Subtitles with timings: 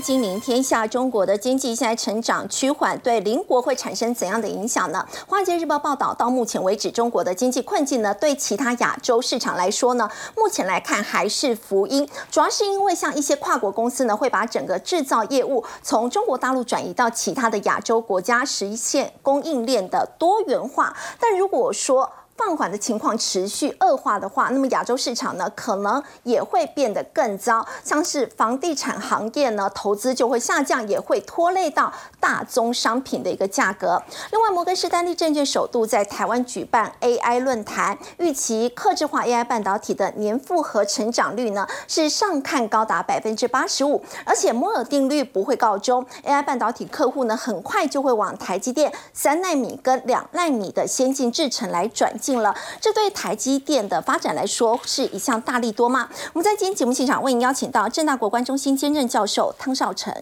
[0.00, 5.06] 金临天下，中国的经济现在成长趋缓，对邻国会产生怎样的影响呢？
[5.28, 12.08] 华尔街日报报道，到目前为止，中国的经济困境呢，对其他亚洲市场来说呢，目前来看还是福音。
[12.30, 20.96] 主要是因为像一些跨国公司呢，会把整个制造业务从中国大陆转移到其他的亚洲国家，实现供应链的多元化。
[21.20, 27.66] 但如果说，放缓的情况持续恶化的话，那么亚洲市场呢，可能也会变得更糟。
[27.84, 34.02] 像是房地产行业呢，投资就会下降，也会拖累到大宗商品的一个价格。
[34.32, 52.29] 另外，摩根士丹利证券首度在台湾举办 AI 论坛，预期客制化 AI 半导体的年复合成长率呢，是上看高达百分之八十五，而且摩尔定律不会告终，AI 半导体客户呢，很快就会往台积电三纳米跟两纳米的先进制程来转进。
[52.38, 56.08] 了，这对台积电的发展来说是一项大利多吗？
[56.32, 60.14] 我们在今天节目现场为您邀请到正大国关中心兼任教授汤少成，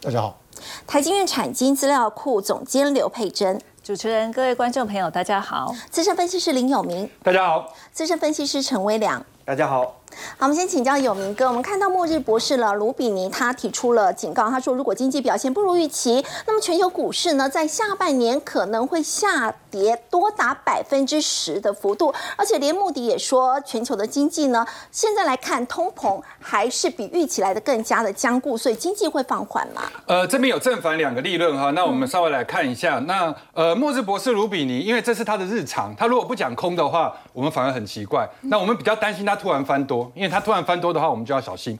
[0.00, 0.36] 大家好；
[0.86, 10.00] 台积院产经资料库总监刘佩珍，主持人、各位观众朋友，大家好；资深分析师林有明，大家好；资深分析师陈威良，大家好。
[10.36, 11.46] 好，我们先请教有明哥。
[11.46, 22.12] 我们看到末日博士了，卢比尼他提出了警告，他说如果经济表现不如预期，那么全球股市呢，在下半年可能会下跌多达百分之十的幅度。
[22.36, 29.82] 而且连穆迪也说，全球的经济呢，现在来看通膨还是比预期来的更加的坚固，所以经济会放缓嘛？
[30.06, 32.98] 呃，这边有正反两个利润哈，那我们稍微来看一下。
[33.00, 38.28] 那呃，末日博士卢比尼，因为这是他的日常，他如果不讲空的话，我们反而很奇怪。
[38.42, 40.03] 那我们比较担心他突然翻多。
[40.14, 41.78] 因为它突然翻多的话，我们就要小心。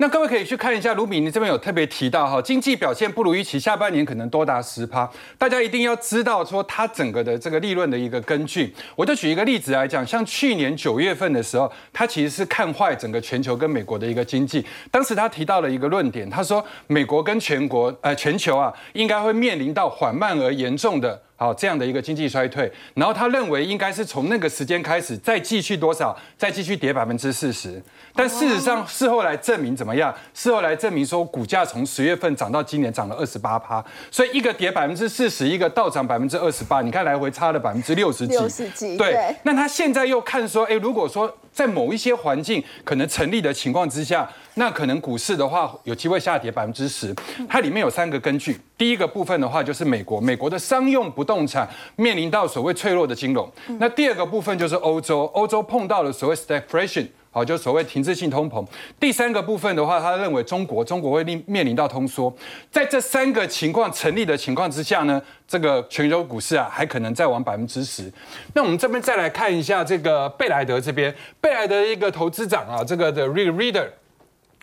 [0.00, 5.06] 那各位可以去看一下卢比尼这边有特别提到哈，经济表现不如预期，下半年可能多达十趴。
[5.36, 8.74] 大家一定要知道说它整个的这个利润的一个根据。
[8.96, 14.64] 我就举一个例子来讲，像去年九月份的时候，他其实是看坏整个全球跟美国的一个经济。
[14.90, 21.20] 当时他提到了一个论点，他说美国跟全国呃全球啊，应该会面临到缓慢而严重的。
[21.36, 27.82] 好，这样的一个经济衰退，然后他认为应该是从那个时间开始再继续多少，再继续跌百分之四十。
[28.14, 30.14] 但事实上，事后来证明怎么样？
[30.34, 38.32] 事后来证明说，股价从十月份涨到今年涨了二十八趴，所以一个跌百分之四十，一个倒涨百分之二十八，你看来回差了百分之六十几。
[38.32, 38.96] 六十几。
[38.96, 39.34] 对。
[39.42, 41.34] 那他现在又看说，哎，如果说。
[41.52, 47.12] 在某一些环境可能成立的情况之下，那可能股市的话有机会下跌百分之十。
[47.48, 53.50] 它里面有三个根据，第一个部分的话就是美国，美国的商用不动产面临到所谓脆弱的金融。
[53.80, 57.08] 那第二个部分就是欧洲，欧洲碰到了所谓 stagflation。
[57.32, 58.66] 好，就所谓停滞性通膨。
[58.98, 62.34] 第三个部分的话，他认为中国中国会面面临到通缩。
[62.72, 68.12] 在这三个情况成立的情况之下呢，这个全球股市啊，还可能再往百分之十。
[68.52, 73.88] 那我们这边再来看一下这个贝莱德这边，贝莱德一个投资长啊，这个的 Reader，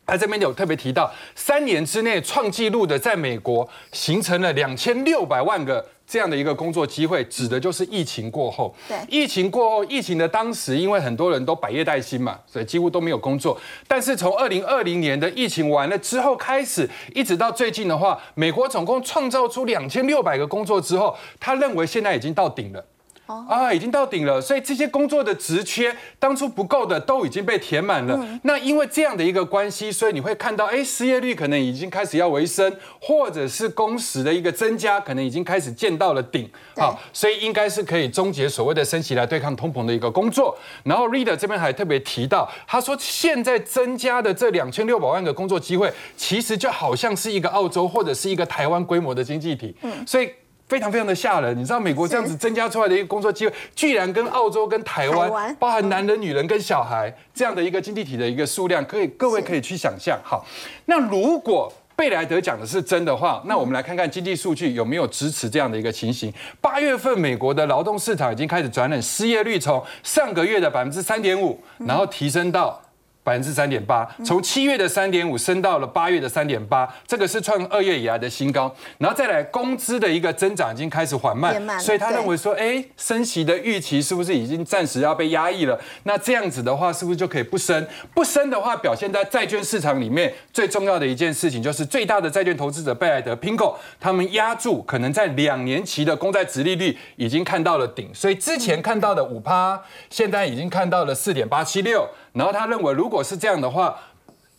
[0.05, 5.85] 他这边有特别提到，三年之内创纪录的，在美国形成了两千六百万个。
[6.07, 8.73] 这样的一个工作机会，指的就是疫情过后。
[8.87, 13.59] 对，疫情过后，疫情的当时，因为很多人都百业待兴嘛，所以几乎都没有工作。
[13.89, 22.85] 但是从二零二零年的疫情完了之后开始，一直到最近的话，美国总共创造出两千六百个工作之后，他认为现在已经到顶了。
[23.27, 28.17] 啊，已经到顶了，所以这些工作的职缺当初不够的都已经被填满了。
[28.43, 36.49] 那因为这样的一个关系，所以你会看到，哎，失业率可能已经开始要回升，或者是工时的一个增加，可能已经开始见到了顶。
[36.77, 40.57] 好，所以应该是可以终结所谓的升息来对抗通膨的一个工作。
[40.83, 49.75] 然后 Reader 这边还特别提到，他说现在增加的这两千六百万个工作机会，其实就好像是一个澳洲或者是一个台湾规模的经济体。
[49.81, 50.31] 嗯，所以。
[50.67, 60.19] 非常非常的吓人，你知道美国这样子增加出来的一个工作机会，居然跟澳洲、跟台湾，包含男人、女人跟小孩这样的一个经济体的一个数量，可以各位可以去想象。
[60.23, 60.45] 好，
[60.85, 66.31] 那如果贝莱德讲的是真的话，那我们来看看经济数据有没有支持这样的一个情形。
[66.59, 72.81] 八月份美国的劳动市场已经开始转冷，失业率从上个月的百分之三点五，然后提升到。
[73.27, 78.73] 百分之三点八，从七月的三点五升到了八月的三点八，这个是创二月以来的新高。
[78.99, 85.77] 然后再来工资的一个增长已经开始缓慢，所以他认为说，哎，升息的预期是不是已经暂时要被压抑了？
[86.03, 87.85] 那这样子的话，是不是就可以不升？
[88.13, 102.07] 不升的话，表现在债券市场里面最重要的一件事情，就是最大的债券投资者贝莱德 （Pingo） 他们压住，可能在两年期的公债殖利率已经看到了顶，所以之前看到的五趴，现在已经看到了四点八七六。
[102.37, 103.97] 然后他认为，如果是这样的话，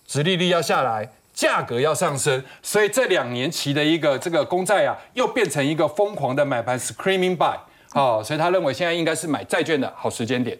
[0.06, 7.56] 殖利率要下来，价格要上升，所以这两年期的一个这个公债啊，又变成一个疯狂的买盘，screaming buy。
[7.94, 10.58] 哦，所以他认为现在应该是买债券的好时间点。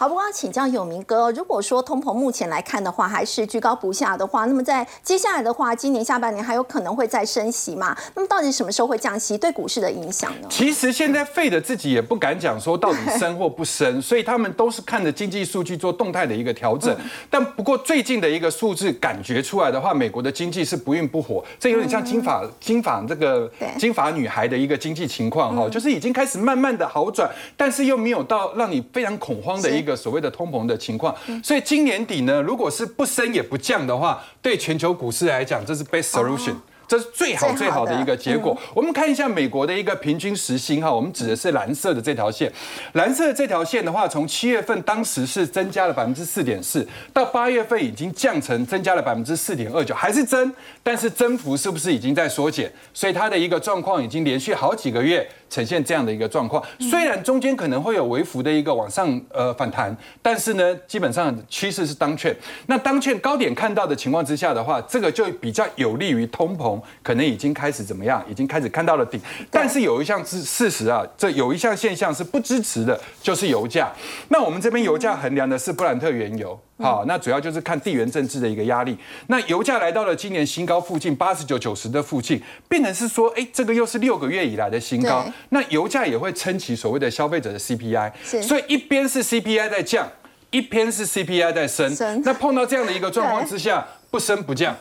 [0.00, 7.96] 好，不过要请教有明哥，如果说通膨目前来看的话，还是居高不下的话，那么在接下来的话，今年下半年还有可能会再升息嘛？
[8.14, 10.46] 那么到底什么时候会降息，对股市的影响呢？
[10.48, 16.96] 其实现在费的自己也不敢讲说到底升或不升，所以他们都是看着经济数据做动态的一个调整。
[17.28, 29.87] 但不过最近的一个数字感觉出来的话，美国的经济是不孕不火，这有点像金发金发这个金发女孩的一个经济情况哈，就是已经开始慢慢的好转，但是又没有到让你非常恐慌的一个。
[29.88, 31.12] 个所谓的通膨的情况，
[31.42, 36.54] 所以今年底呢，如果是不升也不降的话，对全球股市来讲，这是 best solution。
[36.88, 38.56] 这是最好最好的一个结果。
[38.72, 42.50] 我们看一下美国的一个平均时薪哈，我们指的是蓝色的这条线。
[42.94, 50.50] 蓝色的这条线的话，从七月份当时是增加了百分之四点四，到八月份已经降成增加了百分之四点二九，还是增，
[50.82, 52.72] 但是增幅是不是已经在缩减？
[52.94, 56.62] 所以它的一个状况已经连续好几个月呈现这样的一个状况。
[56.78, 62.34] 虽然中间可能会有微幅的一个往上呃反弹，但是呢，基本上趋势是当券。
[62.66, 66.80] 那当券高点看到的情况之下的话，这个就比较有利于通膨。
[67.02, 68.24] 可能已经开始怎么样？
[68.28, 73.90] 已经开始看到了顶，但是有一项是事实啊，这有一项现象是不支持的，就是油价。
[74.28, 78.96] 那我们这边油价衡量的是布兰特原油，好，那主要就是看地缘政治的一个压力。
[79.26, 85.24] 那油价来到了今年新高附近，八十九、九十的附近，变成是说，哎，这个又是六个月以来的新高。
[85.50, 90.08] 那油价也会撑起所谓的消费者的 CPI，所以一边是 CPI 在降，
[90.50, 92.22] 一边是 CPI 在升。
[92.24, 94.76] 那碰到这样的一个状况之下，不升不降。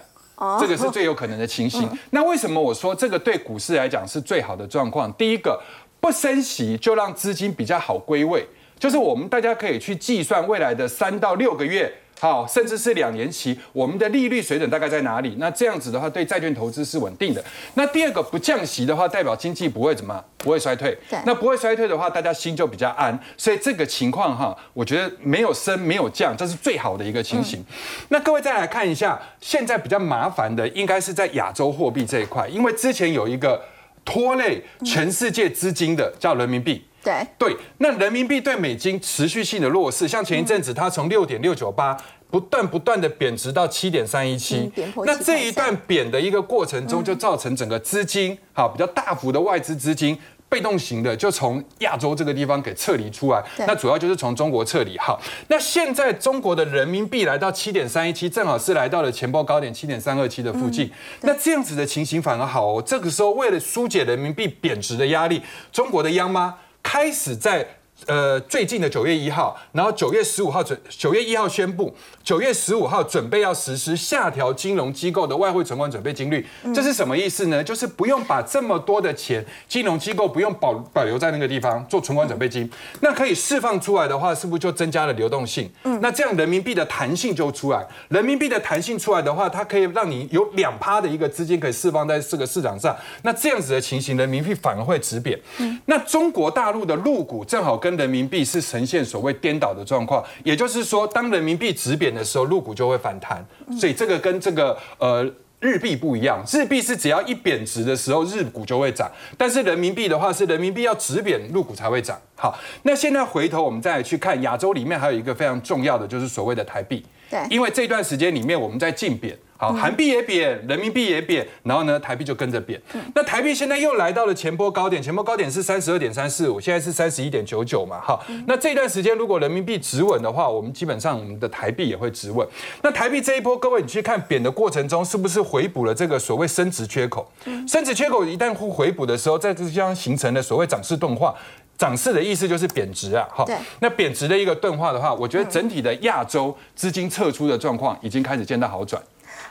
[0.61, 1.89] 这个是 最有可能的情形。
[2.11, 5.11] 那为什么我说这个对股市来讲是最好的状况？
[5.13, 5.59] 第一个，
[5.99, 8.47] 不升息就让资金比较好归位，
[8.79, 11.91] 就是我们大家可以去计算未来的三到六个月。
[12.19, 15.35] 好，甚至是两年期，我们的利率水准大概在哪里？
[15.37, 17.43] 那这样子的话，对债券投资是稳定的。
[17.75, 20.97] 那第二个不降息的话，代表经济不会怎么不会衰退。
[21.07, 23.15] 对，那不会衰退的话，大家心就比较安。
[23.37, 27.63] 所以这个情况哈，我觉得没有升没有降，这是最好的一个情形。
[28.09, 33.61] 那各位再来看一下，现在比较麻烦的应该是在亚洲货币这一块，因为之前有一个
[34.03, 36.83] 拖累全世界资金的叫人民币。
[37.03, 41.95] 对对，那人民币对美金持续性的弱势，像前一阵子它从六点六九八
[42.29, 44.71] 不断不断的贬值到七点三一七，
[45.05, 50.17] 那这一段贬的一个过程中，就造成整个资金好比较大幅的外资资金。
[50.49, 54.97] 被动型的就从亚洲这个地方给撤离出来，那主要就是从中国撤离。
[54.97, 55.19] 好，
[55.49, 60.89] 那现在中国的人民币来到七点三一七，正好是来到了前波高点七点三二七的附近。
[61.23, 62.81] 那这样子的情形反而好哦。
[62.85, 65.41] 这个时候为了疏解人民币贬值的压力，
[65.73, 66.55] 中国的央妈
[66.87, 67.76] 开始在。
[68.05, 77.63] 呃，最近的九月一号，然后九月十五号准九月一号宣布，九月十五号准备要实施下调金融机构的外汇存款准备金率，这是什么意思呢？
[77.63, 82.69] 就是不用把这么多的钱，金融机构不用保保留在那个地方做存款准备金，
[83.01, 85.69] 那可以释放出来的话，是不是就增加了流动性？
[85.83, 95.37] 嗯，那这样人民币的弹性就出来，人民币的弹性出来的话，它可以让你有两趴的一个资金可以释放在这个市场上，那这样子的情形，人民币反而会止贬。
[95.57, 103.45] 嗯，那中国大陆的入股正好跟跟人民币是呈现所谓颠倒的状况，也就是说，当人民币值贬的时候，入股就会反弹。
[103.79, 105.25] 所以这个跟这个呃
[105.61, 109.07] 日币不一样，日币是只要一贬值的时候，日股就会涨；
[109.37, 112.19] 但是人民币的话，是人民币要值贬，入股才会涨。
[112.35, 117.05] 好，那现在回头我们再来去看亚洲里面还有一个非常重要的，就是所谓的台币。
[117.29, 119.37] 对，因为这段时间里面我们在竞贬。
[119.57, 122.79] 好，韩币也贬，人民币也贬，然后呢，台币就跟着贬。
[123.15, 127.99] 那台币现在又来到了前波高点，前波高点是三十二点三四五，现在是三十一点九九嘛。
[127.99, 132.47] 好，那这段时间如果人民币止稳的话，我们基本上我们的台币也会止稳。
[132.83, 137.27] 那台币这一波，各位你去看贬的过程中，是不是回补了这个所谓升值缺口？
[137.67, 141.33] 升值缺口一旦回回补的时候，在这地方形成了所谓涨势钝化。
[141.77, 143.27] 涨势的意思就是贬值啊。
[143.31, 143.47] 好，
[143.81, 148.99] 那贬值的一个钝化的话，我觉得整体的亚洲资金撤出的状况已经开始见到好转。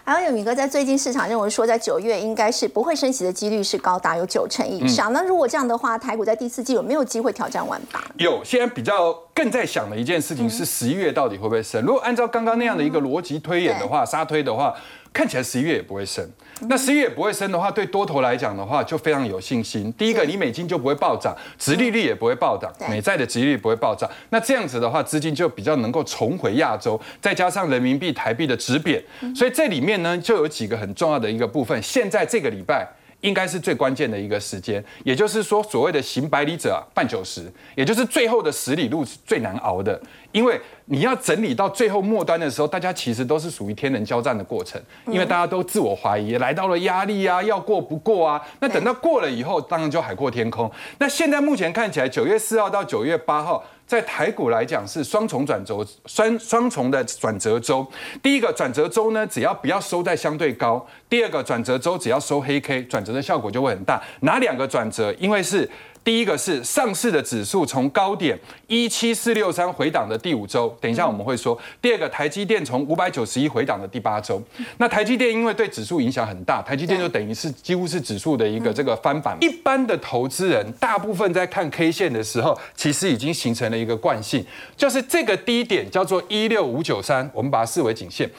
[0.09, 5.13] 还有有明哥在最近市场认为说，在九月应该是不会升息的几率是高达有九成以上。
[5.13, 8.01] 那如果这样的话，台股在第四季有没有机会挑战万八？
[8.17, 11.83] 有，现在比较更在想的一件事情是十一月到底会不会升？
[11.83, 14.73] 如果按照刚刚那样的一个逻辑推演的话，杀推的话。
[15.17, 16.23] 看起来十一月也不会升，
[16.69, 19.91] 那十一月也不会升的话，对多头来讲的话就非常有信心。
[19.95, 24.07] 第一个，你美金就不会暴涨，殖利率也不会暴涨，美债的殖利率不会暴涨。
[24.29, 29.03] 那这样子的话，资金就比较能够重回亚洲，再加上人民币、台币的值贬，
[29.35, 31.83] 所以这里面呢就有几个很重要的一个部分。
[31.83, 32.87] 现在这个礼拜。
[33.23, 40.01] 应该是最关键的一个时间，也就是说，所谓的行百里者半九十，也就是最后的十里路是最难熬的，
[40.33, 50.71] 因为你要整理到最后末端的时候，大家其实都是属于天人交战的过程，因为大家都自我怀疑，来到了压力啊，要过不过啊，那等到过了以后，当然就海阔天空。
[50.99, 53.65] 那现在目前看起来，九月四号到九月八号。
[53.87, 57.87] 在台股来讲是双重转轴，双双重的转折周。
[58.23, 60.79] 第一个转折周呢，只要不要收在相对高；
[61.09, 64.03] 第二个转折周只要收黑 K，转折的效果就会很大。
[64.21, 65.13] 哪两个转折？
[65.19, 65.71] 因为是。
[66.07, 71.59] 第一个是上市的指数从高点一七四六三回档的第五周，等一下我们会说。
[71.83, 74.41] 第二个台积电从五百九十一回档的第八周，
[74.79, 79.37] 那台积电因为对指数影响很大，台积电就等于是几乎是指数的一个这个翻版。
[79.41, 84.47] 一般的投资人大部分在看 K 线的时候，其实已经形成了一个惯性，
[84.77, 88.31] 就是这个低点叫做一六五九三，我们把它视为颈线。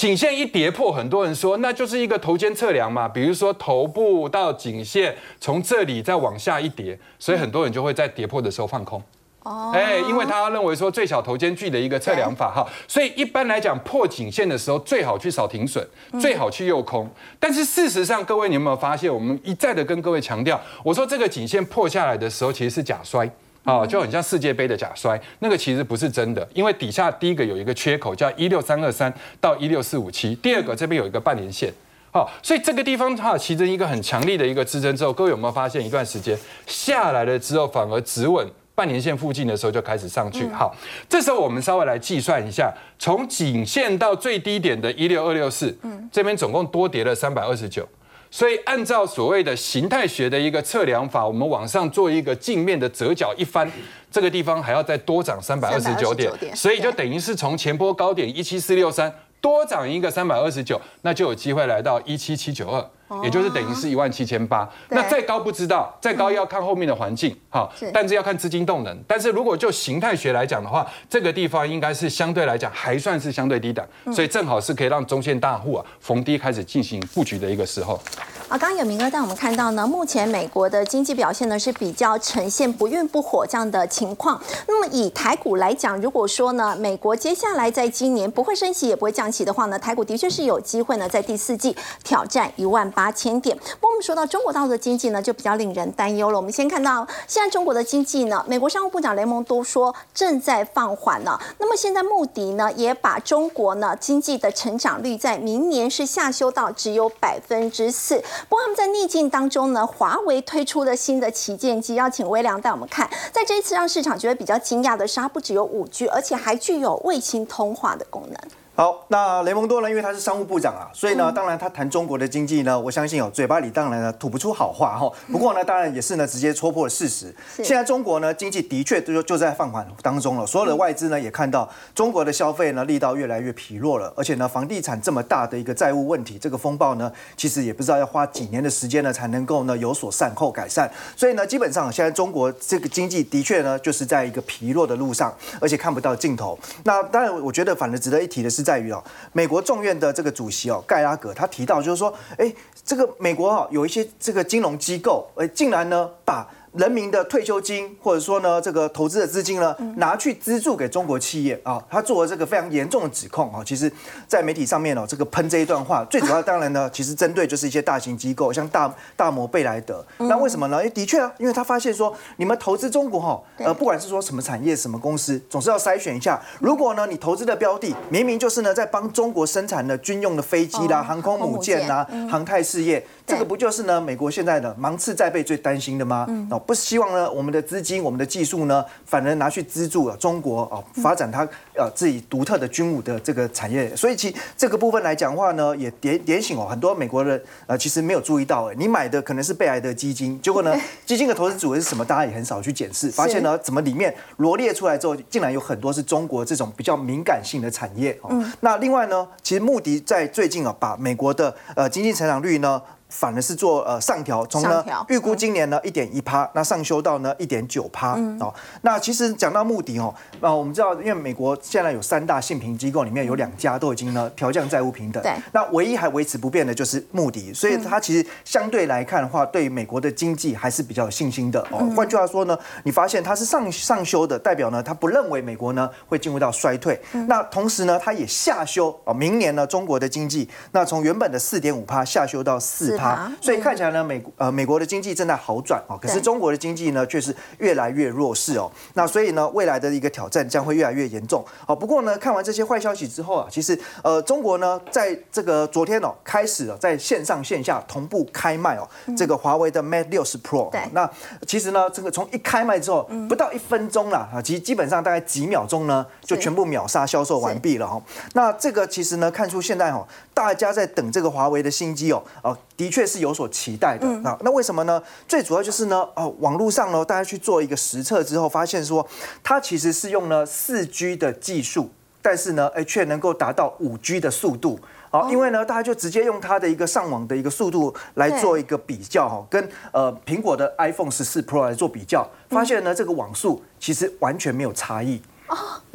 [0.00, 9.02] 颈线一跌破，很多人说那就是一个头肩测量嘛，比如说头部到颈线从这里再往下一跌，所以很多人就会在跌破的时候放空。
[9.42, 15.86] 哦，哎，因为他认为说最小头肩距的一个测量法哈，所以一般来讲破颈线的时候最好去扫停损，
[16.18, 17.06] 最好去诱空。
[17.38, 23.30] 但是事实上，各位你有没有发现，我们一再的跟各位强调，我说这个颈线破下来的时候其实是假摔。
[23.64, 31.72] 啊，就很像世界杯的假摔，那个其实不是真的，因为底下第一个有一个缺口叫一六三二三到一六四五七，第二个这边有一个半年线，
[32.10, 36.36] 好，所以这个地方它形成一个很强力的一个支撑之后，各位有没有发现一段时间
[36.66, 40.74] 下来了之后，反而止稳半年线附近的时候就开始上去，好，
[41.06, 47.86] 这时候我们稍微来计算一下，从颈线到最低点的一六二六四，嗯，这边总共多跌了三百二十九。
[48.30, 53.70] 所以，按照所谓的形态学的一个测量法，我们往上做一个镜面的折角一翻，
[54.10, 62.88] 这个地方还要再多涨三百二十九点，所以就等于是从前波高点一七四六三多涨一个三百二十九，那就有机会来到一七七九二。
[63.22, 68.96] 也就是等于是一万七千八，那再高不知道，再高要看后面的环境，好，但是要看资金动能。
[69.06, 78.00] 但是如果就形态学来讲的话，这个地方应该是相对来讲还算是相对低档，所以正好是可以让中线大户啊逢低开始进行布局的一个时候。
[78.48, 84.40] 啊，刚刚有明哥带我们看到呢，目前美国的经济表现呢是比较呈现不孕不火这样的情况。
[84.66, 92.99] 那么以台股来讲，如果说呢，美国接下来在今年不会升息也不会降息的话呢，台股的确是有机会呢在第四季挑战一万八。
[93.00, 93.56] 八千点。
[93.56, 96.36] 不过我们说到中国大陆的经济呢，就比较令人担忧了。
[96.36, 101.40] 我们先看到现在中国的经济呢，美国商务部长雷蒙多说正在放缓了。
[101.56, 108.16] 那么现在穆迪呢，也把中国呢经济的成长率在明年是下修到只有百分之四。
[108.50, 113.08] 不过他们在逆境当中呢，华为推出了新的旗舰机，邀请微良带我们看。
[113.32, 118.59] 在这一次让市场觉得比较惊讶的是，它不只有五 G，而且还具有卫星通话的功能。
[118.72, 119.90] 好，那雷蒙多呢？
[119.90, 125.12] 因为他是商务部长啊，所以呢，当然他谈中国的经济呢，我相信哦，嘴巴里当然呢吐不出好话哈。
[125.30, 127.34] 不过呢，当然也是呢，直接戳破了事实。
[127.62, 130.46] 现在中国呢，经济的确就就在放缓当中了。
[130.46, 134.10] 所有的外资呢，也看到中国的消费呢，力道越来越疲弱了。
[134.16, 140.90] 而且呢，房地产这么大的一个债务问题，这个风暴呢，其实也不知道要花几年的时间呢，才能够呢有所善后改善。
[141.14, 146.58] 所以呢，基本上现在中国这个经济的确呢，就是在一个疲弱的路上，而且看不到尽头。
[146.84, 149.02] 那当然，我觉得反而值得一提的是是在于哦，
[149.32, 149.46] 美。
[149.50, 156.46] 国众院的这个主席哦，盖拉格他提到，就是说，哎，这个美国啊，有一些这个金融机构，哎，竟然呢把。
[156.72, 163.62] 人民的退休金，或者说呢，这个投资的资金呢，拿去资助给中国企业啊，他做了这个非常严重的指控啊。
[163.66, 163.90] 其实，
[164.28, 170.04] 在媒体上面哦，这个喷这一段话，最主要当然呢，其实针对就是一些大型机构，像大大摩、贝莱德。
[170.18, 170.76] 那为什么呢？
[170.78, 176.40] 因为的确啊，因为他发现说，你们投资中国哈，呃，不管是说什么产业、什么公司，总是要筛选一下。
[176.60, 183.04] 如果呢，你投资的标的明明就是呢，在帮中国生产的军用的飞机啦、航空母舰啦、航太事业。
[183.26, 184.00] 这个不就是呢？
[184.00, 186.26] 美国现在的芒刺在背最担心的吗？
[186.60, 193.94] 哦，不希望呢，我们的资金、我们的技术呢，反而拿去资助中国啊，发展它呃自己独特的军武的这个产业。
[193.94, 200.76] 所以其这个部分来讲话呢，也点点醒哦，很多美国人呃其实没有注意到，哎，你买的可能是贝莱德基金，结果呢，
[201.06, 202.04] 基金的投资组合是什么？
[202.04, 208.44] 大家也很少去检视，发现呢，怎么里面罗列出来之后，竟然有很多是中国这种比较敏感性的产业哦。
[208.60, 212.82] 那另外呢，其实穆迪在最近啊，把美国的呃经济成长率呢。
[213.10, 218.52] 反而是做呃上调，从呢预估今年呢一点一趴，那上修到呢一点九趴哦。
[218.82, 225.32] 那其实讲到目的哦，那我们知道，因为美国现在有三大信评机构，里面有两家都已经呢调降债务平等，对。
[225.52, 231.84] 那唯一还维持不变的就是目的，所以它其实相对来看的话，对美国的经济还是比较有信心的哦。
[231.96, 237.00] 换句话说呢，你发现它是上上修的，代表呢它不认为美国呢会进入到衰退。
[237.26, 242.99] 那同时呢，它也下修哦，明年呢中国的经济，那从原本的四点五趴下修到四。
[243.00, 248.70] 趴，所以看起来呢，美呃美国的经济正在好转哦，可是中国的经济呢却是越来越弱势哦。
[248.94, 251.74] 那所以呢，未来的一个挑战将会越来越严重哦。
[251.74, 260.70] 不过呢，看完这些坏消息之后啊，其实呃中国呢在这个昨天哦开始了在线上线下同步开卖哦，这个华为的 Mate 六十 Pro。
[260.92, 261.08] 那
[261.46, 268.00] 其实呢，这个从一开卖之后不到一分钟了啊，其实基本上大概几秒钟呢就全部秒杀销售完毕了哈。
[268.34, 270.06] 那这个其实呢，看出现在哈
[270.40, 274.38] 大家在等这个华为的新机哦，哦的确是有所期待的啊。
[274.40, 275.02] 那为什么呢？
[275.28, 279.06] 最主要就是呢，哦网络上呢大家去做一个实测之后，发现说
[279.42, 281.90] 它其实是用了四 G 的技术，
[282.22, 284.80] 但是呢，哎却能够达到五 G 的速度。
[285.10, 295.20] 好，因为呢，大家就直接用它的一个上网的一个速度来做一个比较哈，跟呃苹果的 iPhone 十四 Pro 来做比较，发现呢这个网速其实完全没有差异。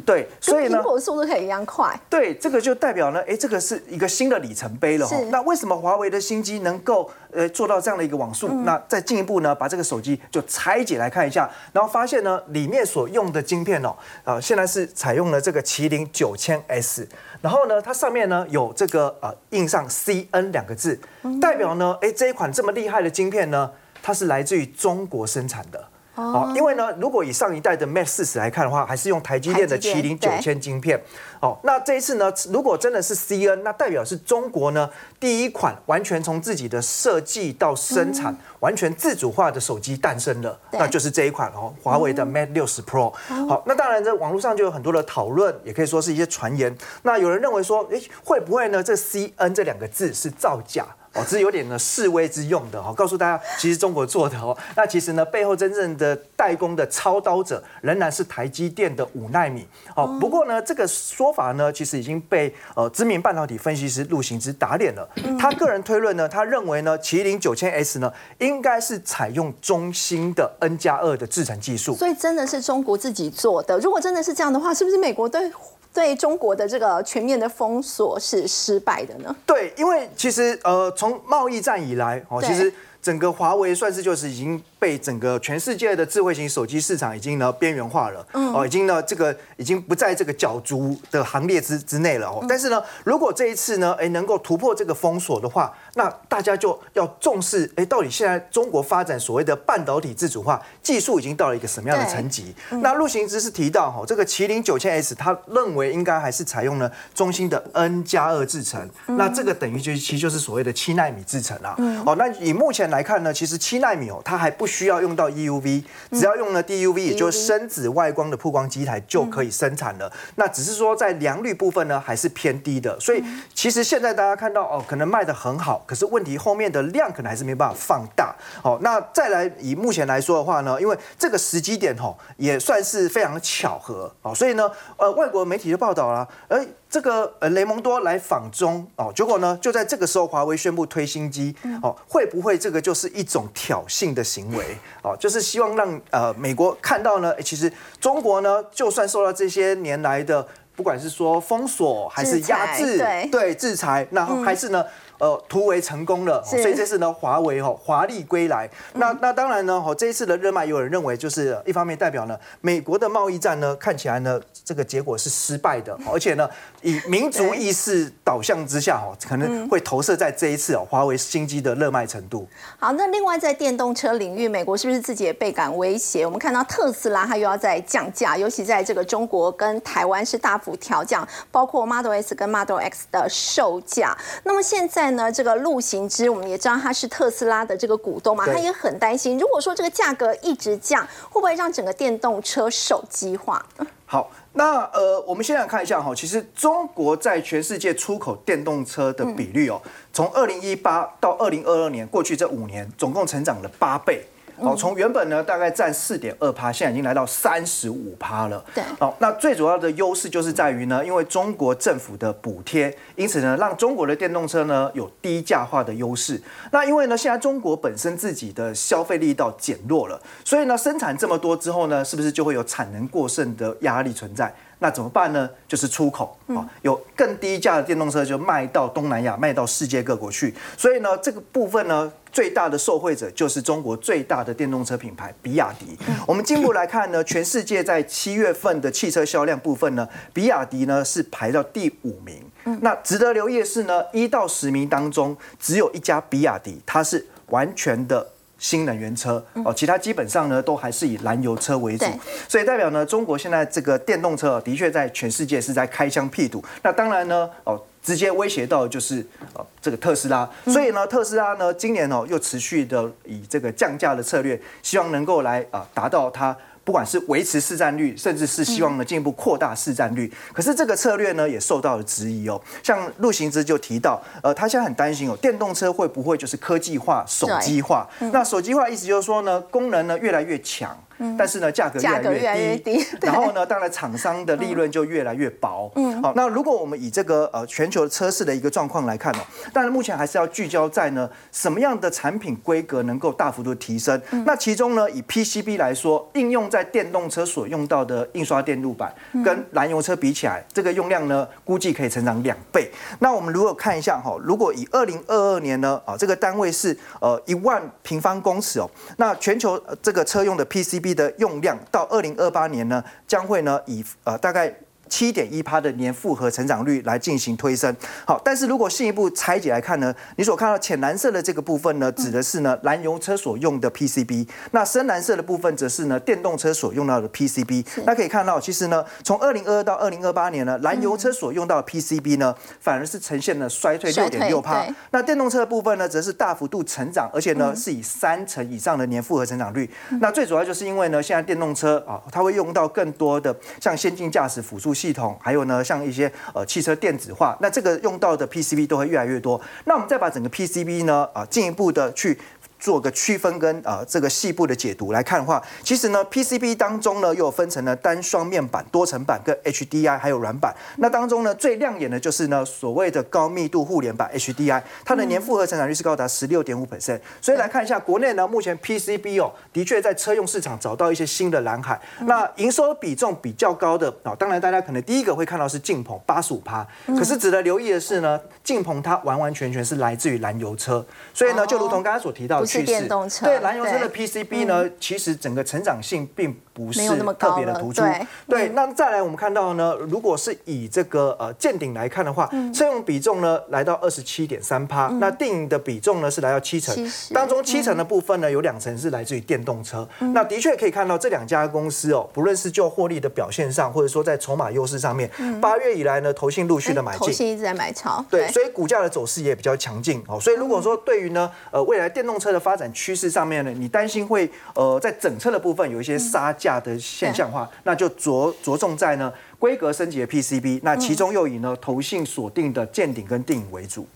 [0.06, 2.00] 对，所以呢，苹果速度可以一样快。
[2.08, 5.16] 对，这个就代表呢，哎，这个是一个新的里程碑了哈。
[5.32, 8.46] 那为什么华为的新机能够呃做到这样的一个网速？
[8.62, 17.08] 那再进一步呢，把这个手机就拆解来看一下，然后发现呢，里面所用的晶片哦，啊，现在是采用了这个麒麟九千 S，
[17.42, 20.96] 然后呢，它上面呢有这个呃印上 CN 两个字，
[21.40, 25.88] 代表呢，哎，这一款这么厉害的晶片呢，它是来自于中国生产的。
[26.16, 31.00] 哦，因为呢，如果以上一代的 Mate 四十来看的话，还是用台积电的麒麟九千晶片。
[31.40, 34.88] 哦，那这一次呢，如果真的是 CN，那代表是中国呢
[35.20, 43.12] 第一款完全从自己的设计到生产完全自主化的手机诞生了，那就是这一款哦，华为的 Mate 六十 Pro。
[43.46, 46.74] 好，那当然在网络上就有很多的讨论，也可以说是一些传言。
[47.02, 48.82] 那有人认为说，哎，会不会呢？
[48.82, 50.86] 这 CN 这两个字是造假？
[51.16, 59.66] 哦，这有点呢示威之用的哈，告诉大家其实中国做的哦，那其实呢背后真正的代工的操刀者仍然是台积电的五纳米。
[59.94, 65.08] 哦，不过呢这个说法呢其实已经被呃知名半导体分析师陆行之打脸了。
[65.38, 71.96] 他个人推论呢，他认为呢麒麟九千 S 呢应该是采用中芯的 N 加二的制程技术。
[71.96, 73.78] 所以真的是中国自己做的。
[73.78, 75.50] 如果真的是这样的话，是不是美国对？
[75.96, 79.34] 对中国的这个全面的封锁是失败的呢？
[79.46, 84.62] 对，因为其实呃，从贸易战以来哦，其实整个华为算是就是已经。
[84.78, 92.44] 被整个全世界的智慧型手机市场已经呢边缘化了，哦，已经呢这个已经不在这个角逐的行列之之内了哦。
[92.46, 102.54] 但是呢，如果这一次呢，哎，能够突破这个封锁的话，那大家就要重视，哎，到底现在中国发展所谓的半导体自主化技术已经到了一个什么样的层级？
[102.82, 111.74] 那陆行之是提到哈，这个麒麟九千 S，他认为应该还是采用了中兴的 N 加二制程，那这个等于就其实就是所谓的七纳米制程啊。
[112.04, 114.65] 哦，那以目前来看呢，其实七纳米哦，它还不。
[114.66, 120.12] 不需要用到 EUV，只要用了 DUV，也就是深紫外光的曝光机台就可以生产了。
[120.34, 122.98] 那只是说在良率部分呢，还是偏低的。
[122.98, 123.22] 所以
[123.54, 128.34] 其实现在大家看到哦，可能卖的很好，可是问题后面的量可能还是没办法放大。
[128.60, 136.66] 好，那再来以目前来说的话呢，因为这个时机点吼也算是非常巧合哦，所以呢，呃，外国媒体就报道了，哎。
[136.96, 144.64] 这个呃雷蒙多来访中哦，结果呢就在这个时候，华为宣布推新机哦，会不会这个就是一种挑衅的行为
[145.02, 145.14] 哦？
[145.20, 152.96] 就是希望让呃美国看到呢，其实中国呢就算受到这些年来的不管是说封锁还是压制，
[153.30, 154.82] 对制裁，那还是呢。
[155.18, 158.68] 呃，突围成功了，所以这次呢，华为哈华丽归来。
[158.94, 166.46] 那那当然呢，哦这一次的热卖，有人认为就是一方面代表呢，美国的贸易战呢看起来呢这个结果是失败的，而且呢
[166.82, 172.46] 以民族意识导向之下哈，可能会投射在这一次哦华为新机的热卖程度。
[172.78, 176.26] 好，那另外在电动车领域，美国是不是自己也倍感威胁？
[176.26, 184.14] 我们看到特斯拉它又要在降价，尤其在这个中国跟台湾是大幅调降，包括 Model S 跟 Model X 的售价。
[184.44, 185.05] 那么现在。
[185.14, 193.64] 呢，这个陆行之，我们也知道他是特斯拉的这个股东嘛，他也很担心，如果说这个价格一直降，会不会让整个电动车手机化？
[194.04, 199.80] 好，那呃，我们先来看一下哈，其实中国在全世界出口电动车的比率哦，
[200.12, 204.26] 从二零一八到二零二二年，过去这五年总共成长了八倍。
[204.58, 208.64] 哦，从原本呢大概占四点二趴，现在已经来到三十五趴了。
[208.74, 216.40] 对，哦，那最主要的优势就是在于呢，因为中国政府的补贴，因此呢，让中国的电动车呢有低价化的优势。
[216.70, 224.54] 那因为呢，现在中国本身自己的消费力道减弱了，所以呢，生产这么多之后呢，是不是就会有产能过剩的压力存在？
[224.78, 225.48] 那怎么办呢？
[225.66, 230.54] 就是出口啊，有更低价的电动车就卖到东南亚，卖到世界各国去。
[230.76, 235.96] 所以呢，这个部分呢，最大的受惠者就是中国最大的电动车品牌比亚迪。
[236.26, 242.44] 我们进一步来看呢，全世界在七月份的汽车销量部分呢，比亚迪呢是排到第五名。
[242.82, 248.26] 那值得留意的是呢，一到十名当中，只有一家比亚迪，它是完全的。
[248.58, 252.06] 新能源车哦，其他基本上呢都还是以燃油车为主，
[252.48, 256.64] 所以代表呢中国现在这个电动车的确在全世界是在开疆辟土。
[256.82, 266.56] 那当然呢哦，直接威胁到就是呃这个特斯拉，所以呢特斯拉呢今年哦又持续的以这个降价的策略，希望能够来啊达到它。
[266.86, 272.62] 不管是维持市占率，甚至是希望呢进一步扩大市占率，可是这个策略呢也受到了质疑哦。
[272.80, 278.08] 像陆行之就提到，呃，他现在很担心哦，电动车会不会就是科技化、手机化？
[278.32, 280.96] 那手机化意思就是说呢，功能呢越来越强。
[281.38, 281.98] 但是呢，价格
[282.32, 285.90] 越来越低， 然后呢，当然厂商的利润就越来越薄。
[285.96, 289.40] 嗯，好，那如果我们以这个呃全球车市的一个状况来看哦，
[289.72, 294.20] 当然目前还是要聚焦在呢什么样的产品规格能够大幅度提升。
[294.44, 299.12] 那其中呢，以 PCB 来说，应用在电动车所用到的印刷电路板，
[299.44, 302.90] 跟燃油车比起来，这个用量呢估计可以成长两倍。
[303.20, 314.74] 那我们如果看一下哈，如果以二零二二年呢啊这个单位是呃一万平方公尺哦，那全球这个车用的 PCB 的用量到二零二八年呢，将会呢以呃大概。
[315.08, 317.94] 七点一趴的年复合成长率来进行推升，
[318.26, 327.86] 好，但是如果进一步拆解来看呢，你所看到浅蓝色的这个部分呢，指的是呢燃油车所用的 PCB，那深蓝色的部分则是呢电动车所用到的 PCB。
[328.04, 334.84] 那可以看到，其实呢，从二零二二到二零二八年呢，燃油车所用到的 PCB 呢，反而是呈现了衰退六点六趴。
[335.12, 339.88] 那电动车的部分呢，则是大幅度成长，而且呢是以三成以上的年复合成长率。
[340.20, 344.95] 那最主要就是因为呢，现在电动车啊，它会用到更多的像先进驾驶辅助。
[344.96, 349.60] 系统还有呢，像一些呃汽车电子化，那这个用到的 PCB 都会越来越多。
[349.84, 352.38] 那我们再把整个 PCB 呢啊进一步的去。
[352.78, 360.74] 做个区分跟呃这个细部的解读来看的话，其实呢 PCB 当中呢又分成了单双面板、多层板跟 HDI 还有软板。
[360.98, 367.18] 那当中呢最亮眼的就是呢所谓的高密度互联板 HDI，它的年复合成长率是高达十六点五 percent。
[367.40, 371.98] 所以来看一下国内呢目前 PCB 哦的确在车用市场找到一些新的蓝海。
[372.26, 382.65] 那营收比重比较高的啊，当然大家可能第一个会看到是劲鹏八十五趴，可是值得留意的是呢劲鹏它完完全全是来自于燃油车，所以呢就如同刚才所提到。
[382.66, 387.00] 是电动车，对燃油车的 PCB 呢，其实整个成长性并不是
[387.38, 388.02] 特别的突出。
[388.46, 396.94] 对，那再来我们看到呢，如果是以这个呃见顶来看的话，车用比重呢来到二十七点三趴，那电影的比重呢是来到七成，
[397.32, 400.06] 当中七成的部分呢有两成是来自于电动车。
[400.34, 410.38] 那的确可以看到这两家公司哦，不论是就获利的表现上，或者说在筹码优势上面，八月以来呢，投信陆续的买进，投信一直在买超，对，所以股价的走势也比较强劲哦。
[410.38, 424.06] 所以如果说对于呢呃未来电动车的发展趋势上面呢，你担心会呃在整车的部分有一些杀价的现象化，那就着着重在呢规格升级的 PCB，那其中又以呢投信锁定的见顶跟定影为主。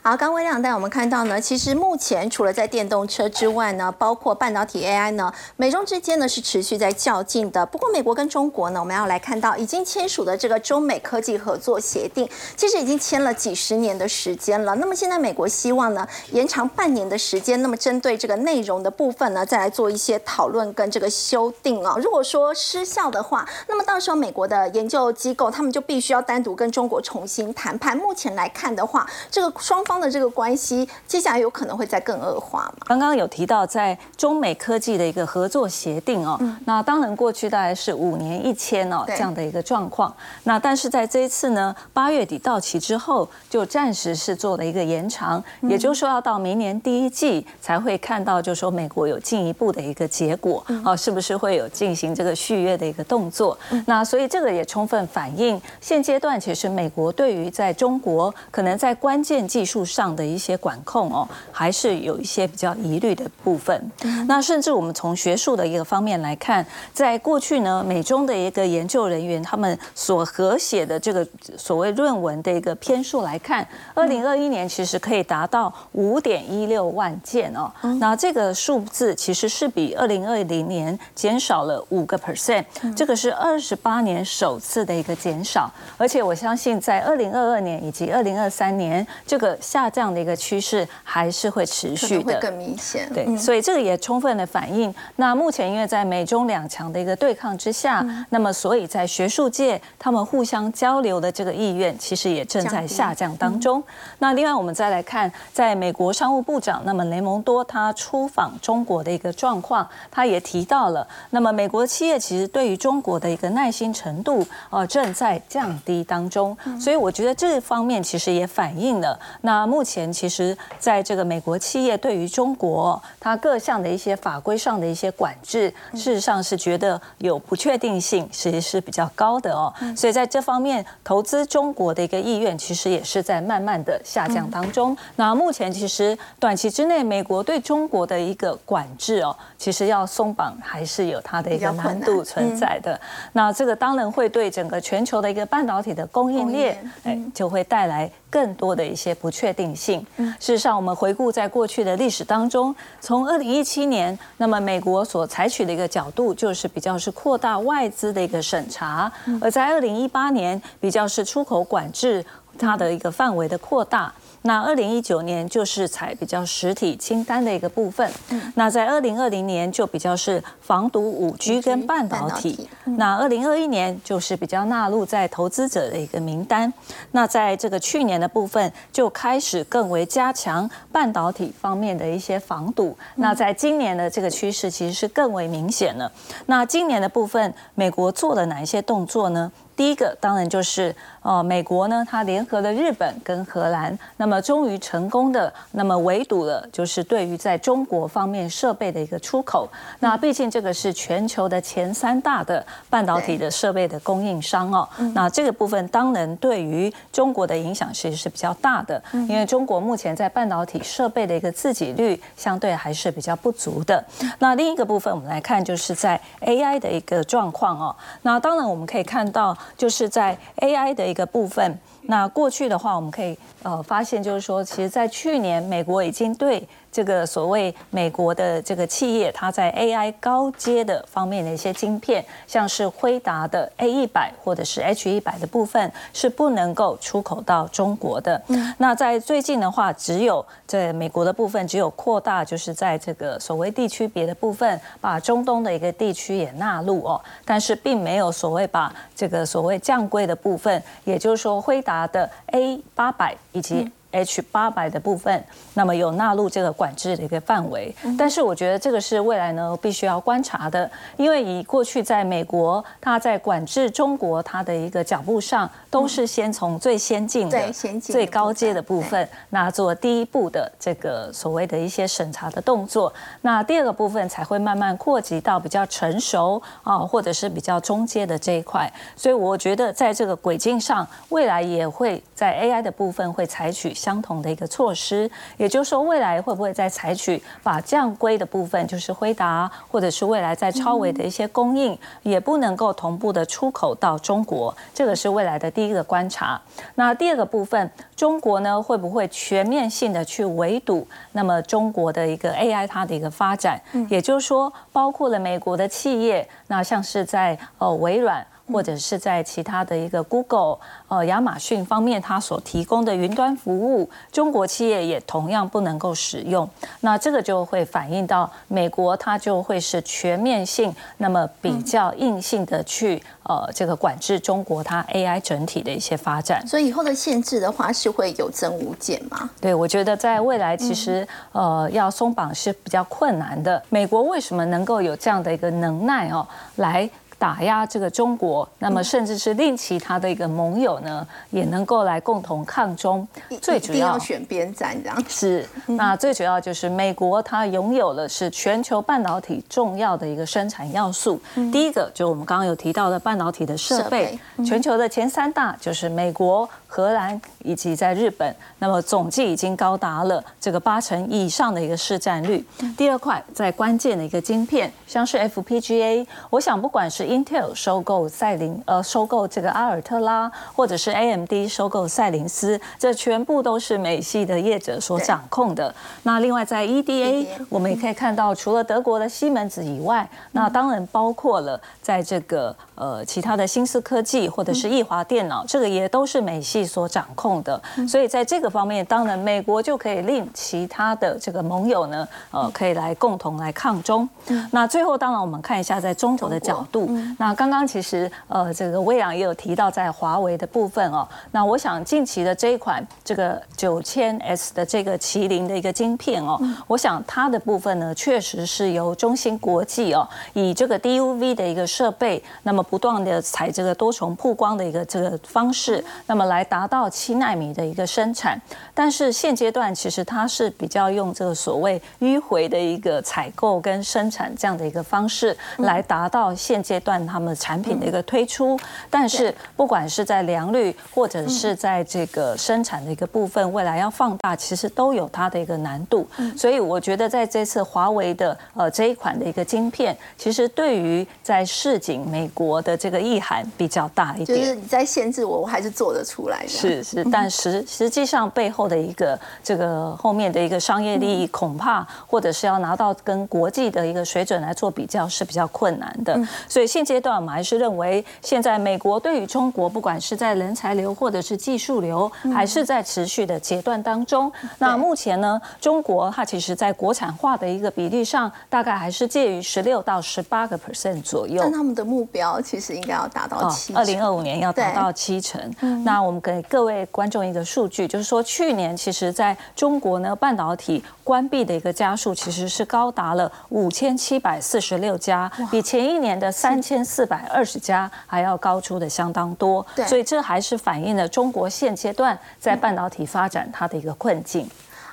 [0.00, 7.66] 好，刚微亮带我们看到呢，其实目前除了在电动车之外呢，包括半导体 AI 呢，美中之间呢是持续在较劲的。
[7.66, 14.76] 不过美国跟中国呢，我们要来看到已经签署的这个中美科技合作协定，其实已经签了几十年的时间了。
[14.76, 21.96] 那么现在美国希望呢延长半年的时间，那么针对这个内容的部分呢，再来做一些讨论跟这个修订啊。
[21.98, 27.96] 如果说失效的话，那么到时候美国的研究机构他们就必须要单独跟中国重新谈判。
[27.96, 29.98] 目前来看的话，这个双方。
[29.98, 32.86] 的这个关系，接下来有可能会再更恶化嘛？
[32.86, 40.14] 刚刚有提到在中美科技的一个合作协定哦，那当然过去大概是五年一签哦这样的一个状况。
[40.44, 53.58] 那但是在这一次呢，八月底到期之后，就暂时是做了一个延长，也就是说要到明年第一季才会看到，就是说美国有进一步的一个结果哦，是不是会有进行这个续约的一个动作？
[53.86, 59.77] 那所以这个也充分反映现阶段其实美国对于在中国可能在关键技术。
[59.84, 63.90] 上的一些管控哦，还是有一些比较疑虑的部分。
[64.26, 77.70] 那甚至我们从学术的一个方面来看，在过去呢，美中的一个研究人员他们所合写的这个所谓论文的一个篇数来看，二零二一年其实可以达到五点一六万件哦。
[77.98, 82.64] 那这个数字其实是比二零二零年减少了五个 percent，
[82.96, 85.70] 这个是二十八年首次的一个减少。
[85.96, 89.56] 而且我相信在二零二二年以及二零二三年这个。
[89.68, 93.06] 下降的一个趋势还是会持续的，会更明显。
[93.12, 103.82] 对，所以这个也充分的反映，那目前因为在美中两强的一个对抗之下，那么所以在学术界他们互相交流的这个意愿，其实也正在下降当中。
[104.20, 116.56] 那另外我们再来看，在美国商务部长那么雷蒙多他出访中国的一个状况，他也提到了，那么美国企业其实对于中国的一个耐心程度，呃，正在降低当中。
[116.80, 129.72] 所以我觉得这方面其实也反映了，那目前其实在这个美国企业对于中国它各项的一些法规上的一些管制，事实上是觉得有不确定性，其实是比较高的哦。
[129.96, 134.96] 所以在这方面，投资中国的一个意愿其实也是在慢慢的下降当中。
[135.16, 143.00] 那目前其实短期之内，美国对中国的一个管制哦，其实要松绑还是有它的一个难度存在的。
[143.32, 148.10] 那这个当然会对整个全球的一个半导体的供应链，哎，就会带来。
[148.30, 150.04] 更多的一些不确定性。
[150.16, 159.10] 事实上，我们回顾在过去的历史当中，从二零一七年，那么美国所采取的一个角度就是比较是扩大外资的一个审查；
[159.40, 162.24] 而在二零一八年，比较是出口管制
[162.58, 164.12] 它的一个范围的扩大。
[164.48, 168.10] 那二零一九年就是采比较实体清单的一个部分，
[168.54, 176.72] 那在二零二零年就比较是防毒五 G 跟半导体，那二零二一年就是比较纳入在投资者的一个名单，
[177.12, 186.10] 那在这个去年的部分就开始更为加强半导体方面的一些防堵，那在今年的这个趋势其实是更为明显了。
[186.46, 189.52] 那今年的部分，美国做了哪一些动作呢？
[189.78, 199.68] 第一个当然就是，呃，美国呢，它联合了日本跟荷兰，那么终于成功的，那么围堵了，就是对于在中国方面设备的一个出口。
[200.00, 204.88] 那毕竟这个是全球的前三大的半导体的设备的供应商哦。
[205.14, 214.04] 那这个部分当然对于中国的影响其实是比较大的，因为中国目前在半导体设备的一个自给率相对还是比较不足的。
[214.40, 217.94] 那另一个部分我们来看，就是在 AI 的一个状况哦。
[218.22, 219.56] 那当然我们可以看到。
[219.76, 226.66] 就是在 AI 的一个部分，那过去的话，我们可以呃发现，就是说，其实，在去年，美国已经对。
[226.90, 238.40] 这个所谓美国的这个企业，它在 AI 高阶的方面的一些晶片，像是辉达的 A 一百或者是 H 一百的部分，是不能够出口到中国的。
[238.78, 253.90] 那在最近的话，只有在美国的部分，只有扩大，就是在这个所谓地区别的部分，把中东的一个地区也纳入哦，但是并没有所谓把这个所谓降规的部分，也就是说辉达的 A 八百以及。
[254.10, 255.44] H 八百的部分，
[255.74, 283.94] 那么有纳入这个管制的一个范围，但是我觉得这个是未来呢必须要观察的，因为以过去在美国，它在管制中国它的一个脚步上，都是先从最先进的、最高阶的部分，那做第一步的这个所谓的一些审查的动作，那第二个部分才会慢慢扩及到比较成熟啊，或者是比较中阶的这一块，所以我觉得在这个轨迹上，未来也会在 AI 的部分会采取。
[284.08, 296.58] 相同的一个措施，也就是说，未来会不会再采取把降规的部分，就是辉达或者是未来在超维的一些供应，也不能够同步的出口到中国，这个是未来的第一个观察。
[296.94, 301.06] 那第二个部分，中国呢会不会全面性的去围堵？
[301.32, 308.46] 那么中国的一个 AI 它的一个发展，也就是说，包括了美国的企业，那像是在呃微软。
[308.72, 310.78] 或者是在其他的一个 Google、
[311.08, 316.68] 呃亚马逊方面，它所提供的云端服务，中国企业也同样不能够使用。
[317.00, 326.66] 那这个就会反映到美国，它就会是全面性，那么比较硬性的去呃这个管制中国它 AI 整体的一些发展。
[326.66, 329.48] 所以以后的限制的话，是会有增无减吗？
[329.60, 333.82] 对，我觉得在未来其实呃要松绑是比较困难的。
[333.88, 337.08] 美国为什么能够有这样的一个能耐哦来？
[337.38, 343.26] 打压这个中国，那么甚至是令其他的一个盟友呢，也能够来共同抗中。
[343.62, 345.66] 最主要选边站这样是。
[345.86, 351.40] 那最主要就是美国，它拥有的是全球半导体重要的一个生产要素。
[351.72, 356.68] 第一个就我们刚刚有提到的半导体的设备，全球的前三大就是美国。
[356.90, 362.64] 荷兰以及在日本，那么总计已经高达了这个八成以上的一个市占率。
[362.96, 375.94] 第二块在关键的一个晶片，像是 FPGA，我想不管是 Intel 收购赛林，呃，收购这个阿尔特拉，或者是 AMD 收购赛灵思，这全部都是美系的业者所掌控的。
[376.22, 386.77] 那另外在 EDA，我们也可以看到，除了德国的西门子以外，那当然包括了在这个呃其他的新思科技或者是易华电脑，这个也都是美系。
[386.78, 387.80] 系所掌控的。
[388.08, 394.28] 所以在这个方面，当然美国就可以令其他的这个盟友呢，呃，可以来共同来抗中。
[394.70, 397.10] 那最后，当然我们看一下在中国的角度。
[397.38, 401.26] 那刚刚其实呃，这个魏阳也有提到在华为的部分哦。
[401.50, 418.60] 那我想近期的这一款这个九千 S 的这个麒麟的一个晶片哦，我想它的部分呢，确实是由中芯国际哦，以这个 DUV 的一个设备，那么不断的采这个多重曝光的一个这个方式，那么来达到七纳米的一个生产。
[418.94, 428.78] 但是现阶段其实它是比较用这个所谓迂回的一个采购跟生产这样的一个方式，来达到现阶段他们产品的一个推出。
[429.08, 436.28] 但是不管是在良率或者是在这个生产的一个部分，未来要放大，其实都有它的一个难度。
[436.56, 444.58] 所以我觉得在这次华为的呃这一款的一个晶片，其实对于在市井美国的这个意涵比较大一点。
[444.58, 446.68] 就是你在限制我，我还是做得出来的。
[446.68, 456.38] 是是，但实实际上背后的一个这个后面的一个商业利益，恐怕或者是要拿到跟国际的一个水准来做比较是比较困难的。
[456.68, 464.50] 所以现阶段我们还是认为，现在美国对于中国，不管是在人才流或者是技术流，还是在持续的阶段当中。
[464.78, 471.60] 那目前呢，中国它其实在国产化的一个比例上，大概还是介于十六到十八个 percent 左右。
[471.62, 475.60] 但他们的目标其实应该要达到七，二零二五年要达到七成。
[476.04, 489.86] 那我们给各位观众一个数据，就是说去年其实在中国呢，半导体关闭的一个家数其实是高达了五千七百四十六家，比前一年的三千四百二十家还要高出的相当多。
[490.06, 494.66] 所以这还是反映了中国现阶段在半导体发展它的一个困境。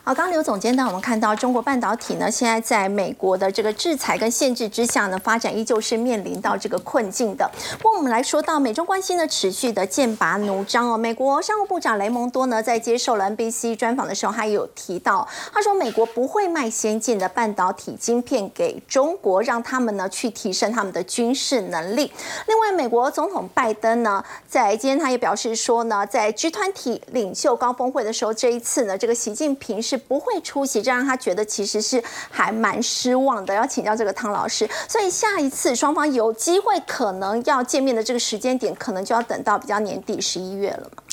[0.08, 7.50] 好，刚刘总监呢，我们看到中国半导体呢，现在在美国的这个制裁跟限制之下呢，发展依旧是面临到这个困境的。
[7.80, 10.96] 不过我们来说到美中关系呢，持续的剑拔弩张哦。
[10.96, 22.12] 美国商务部长雷蒙多呢，在接受了 NBC 专访的时候，他也有提到，他说美国不会卖先进的半导体晶片给中国，让他们呢去提升他们的军事能力。
[22.46, 29.95] 另外，美国总统拜登呢，在今天他也表示说呢，在 G 团体领袖高峰会的时候，这一次呢，这个习近平是。
[29.98, 33.54] 不会出席，这让他觉得其实是还蛮失望的。
[33.54, 41.04] 要请教这个汤老师，所以下一次双方有机会可能要见面的这个时间点，可能就要等到比较年底十一月了嘛？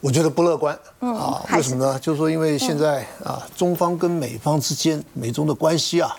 [0.00, 1.42] 我觉得不乐观啊。
[1.52, 1.98] 为什么呢？
[1.98, 6.14] 就是说，因为现在啊，中方跟美方之间，美中的关系啊，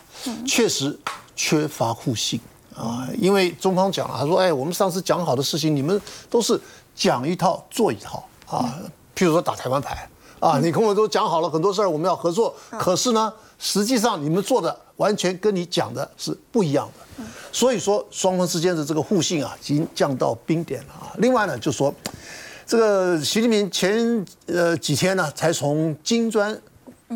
[0.48, 0.98] 确实
[1.36, 2.40] 缺乏互信
[2.76, 3.08] 啊。
[3.18, 6.60] 因为中方讲了，他说：“哎，我们上次讲好的事情，你们都是
[6.96, 8.74] 讲一套做一套啊。
[9.16, 12.56] 譬如说打台湾牌。”啊，你跟我都讲好了很多事儿，我们要合作。
[12.78, 17.24] 可是呢，实际上你们做的完全跟你讲的是不一样的。
[17.52, 21.13] 所以说，双方之间的这个互信啊，已经降到冰点了啊。
[21.17, 21.93] 另外呢，就说
[22.65, 26.60] 这个习近平前呃几天呢，才从金砖。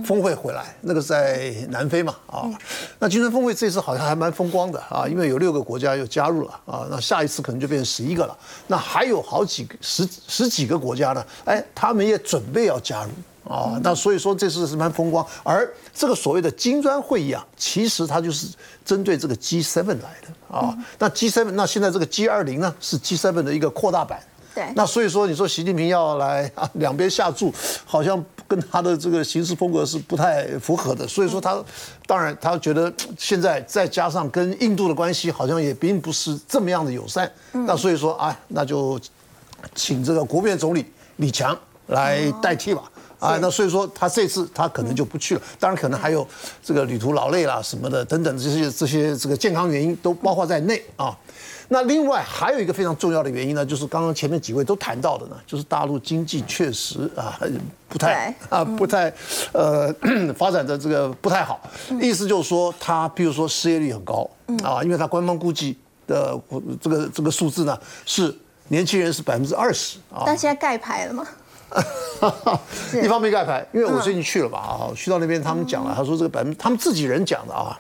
[0.06, 2.46] 峰会回来，那个在南非嘛啊，
[3.00, 13.10] 那金砖峰会这次好像还蛮风光的啊，因为有六个国家又加入了啊，那下一次可能就变成十一个了，那还有好几个十十几个国家呢，哎，他们也准备要加入
[13.52, 18.48] 啊，那所以说这次是蛮风光，而这个所谓的金砖会议啊，其实它就是
[18.86, 24.20] 针对这个 G7 来的啊，那 G7 那现在这个 G20 呢是 G7 的一个扩大版。
[24.54, 24.72] 对。
[24.76, 27.54] 那所以说，你说习近平要来啊，两边下注，
[27.86, 31.08] 好像跟他的这个行事风格是不太符合的。
[31.08, 31.64] 所以说他，
[32.06, 37.32] 当然他觉得现在再加上跟印度的关系好像也并不是这么样的友善。
[37.52, 39.00] 那所以说啊，那就
[39.76, 40.84] 请这个国务院总理
[41.18, 41.58] 李强
[41.88, 42.92] 来代替吧。
[43.20, 45.42] 啊，那所以说他这次他可能就不去了。
[45.60, 46.26] 当然可能还有
[46.64, 51.16] 这个旅途劳累啦什么的等等这些这些这个健康原因都包括在内啊。
[51.72, 57.40] 那另外还有一个非常重要的原因呢，就是刚刚前面几位都谈到的呢，就是大陆经济确实啊
[57.88, 59.14] 不太啊不太
[59.54, 59.94] 呃
[60.36, 61.62] 发展的这个不太好，
[62.02, 64.28] 意思就是说它比如说失业率很高
[64.64, 65.78] 啊，因为它官方估计
[66.08, 66.36] 的
[66.82, 68.36] 这个这个数字呢是
[68.70, 70.24] 年轻人是百分之二十啊。
[70.26, 71.24] 但现在盖牌了吗？
[73.04, 77.80] 一方面盖牌，因为我最近去了嘛啊，去到那边他们讲了，他说这个百分他们自己人讲的啊，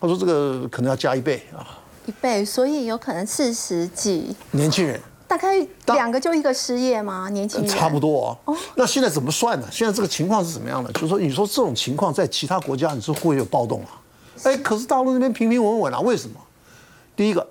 [0.00, 1.66] 他说这个可能要加一倍啊。
[2.06, 5.54] 一倍，所以有可能四十几年轻人，大概
[5.86, 7.28] 两个就一个失业吗？
[7.28, 8.56] 年轻人差不多哦。
[8.76, 9.66] 那现在怎么算呢？
[9.72, 10.92] 现在这个情况是怎么样的？
[10.92, 14.00] 就是说，你说这种情况在其他国家，你是会有暴动啊？
[14.44, 15.98] 哎，可是大陆那边平平稳稳啊？
[15.98, 16.40] 为什么？
[17.16, 17.44] 第一个，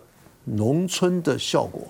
[0.46, 1.82] 农村的效果，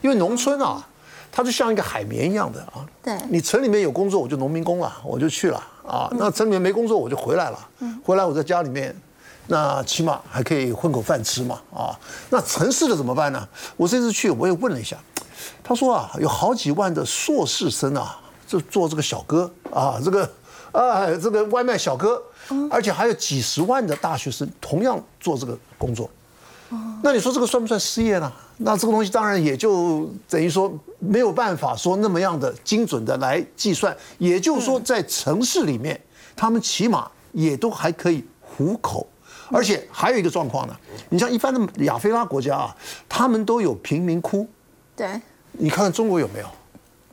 [0.00, 0.82] 因为农村啊，
[1.30, 2.86] 它就像一个海绵一样的啊。
[3.02, 3.18] 对。
[3.28, 6.10] 你城里面有工作，我就农民工了，我就去了啊。
[6.12, 7.68] 那城里面没工作，我就回来了。
[7.80, 8.00] 嗯。
[8.02, 8.96] 回来我在家里面。
[9.46, 11.98] 那起码还可以混口饭吃嘛，啊，
[12.30, 13.46] 那城市的怎么办呢？
[13.76, 14.96] 我这次去我也问了一下，
[15.62, 20.30] 他说啊，有好几万的硕士生啊，就做这个小哥啊，这个
[20.72, 22.22] 啊这个外卖小哥，
[22.70, 26.08] 而且还有几十万的大学生同样做这个工作。
[27.02, 28.32] 那你说这个算不算失业呢？
[28.56, 33.94] 那这个东西当然也就等于说没有办法说那么样的精准的来计算。
[34.18, 36.00] 也就是说，在城市里面，
[36.34, 39.06] 他们起码也都还可以糊口。
[39.54, 40.76] 而且还有一个状况呢，
[41.10, 42.76] 你像一般的亚非拉国家啊，
[43.08, 44.46] 他们都有贫民窟。
[44.96, 45.20] 对。
[45.52, 46.46] 你看看中国有没有？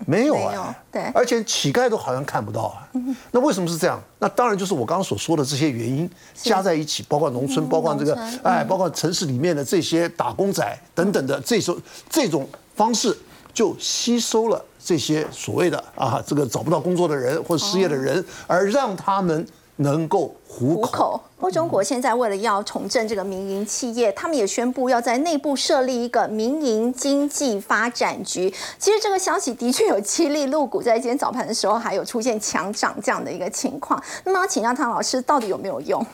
[0.08, 2.90] 没有啊，对，而且乞丐都好像看不到啊。
[3.30, 4.02] 那为什么是这样？
[4.18, 11.80] 那当然就是我刚刚所说的这些原因加在一起，包括农村，包括这个哎，包括城市里面的这些打工仔等等的这种
[12.10, 13.16] 这种方式，
[13.54, 19.46] 就吸收了这些所谓的啊这个找不到工作的人或失业的人，而让他们。
[19.82, 21.22] 能够糊口。
[21.36, 28.54] 不过中国现在为了要重振这个民营企业，他们也宣布要在内部设立一个民营经济发展局。
[28.78, 34.02] 其实这个消息的确有激励入股，在今天早盘的时候还有出现强涨这样的一个情况。
[34.24, 36.06] 那么要请教汤老师，到底有没有用？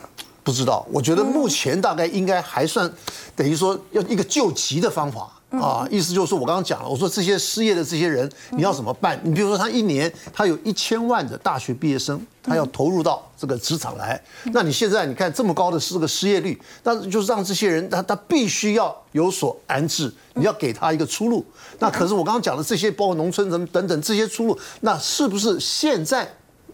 [0.42, 2.90] 不知道，我觉得目前大概应该还算
[3.36, 5.30] 等于说要一个救急的方法。
[5.50, 9.18] 啊，意思就是我刚刚讲了，我说这些失业的这些人，你要怎么办？
[9.24, 14.22] 你比如说他一年他有一千万的大学毕业生，他要投入到这个职场来，
[14.52, 21.42] 那你现在你看这么高的这个失业率，那就是让这些人他他必须要有所安置，你要给他一个出路。
[21.78, 26.30] 那可是我刚刚讲的这些，包括农村人等等这些出路，那是不是现在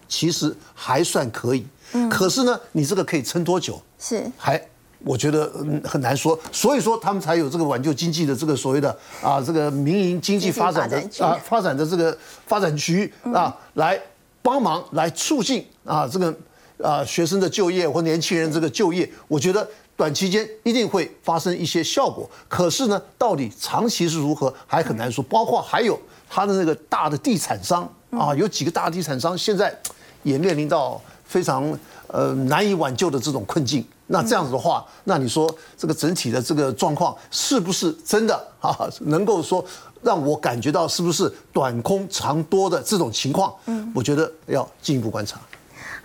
[0.09, 1.65] 其实还算可以？
[2.11, 3.81] 可是呢，你这个可以撑多久？
[4.01, 4.61] 是还。
[5.05, 5.53] 我觉得
[5.85, 14.01] 很难说，所以说他们才有这个挽救经济的这个所谓的啊这个民营经济发展的啊发展的这个发展局啊来
[14.41, 16.35] 帮忙来促进啊这个
[16.83, 22.29] 啊学生的就业或年轻人这个就业，我觉得短期间一定会发生一些效果。
[22.49, 25.23] 可是呢，到底长期是如何还很难说。
[25.25, 29.75] 包括还有他的那个大的地产商啊，有几个大地产商现在
[30.23, 33.85] 也面临到非常呃难以挽救的这种困境。
[34.07, 38.77] 那这样子的话，那你说这个整体的这个状况是不是真的啊？
[39.01, 39.65] 能够说
[40.03, 43.55] 让我感觉到是不是短空长多的这种情况？
[43.67, 45.41] 嗯，我觉得要进一步观察。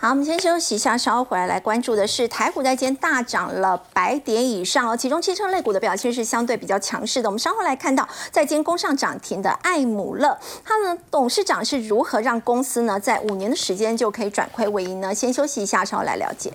[0.02, 7.28] 好，我们先休息一下，稍后回来来关注的是台股在今天大涨了百点以上哦，其中汽车类股的表现是相对比较强势的。
[7.28, 15.14] 我们稍后来看到在今天攻上涨停的艾姆勒，他呢董事长是如何让公司呢在五年的时间就可以转亏为盈呢？
[15.14, 16.54] 先休息一下，稍后来了解。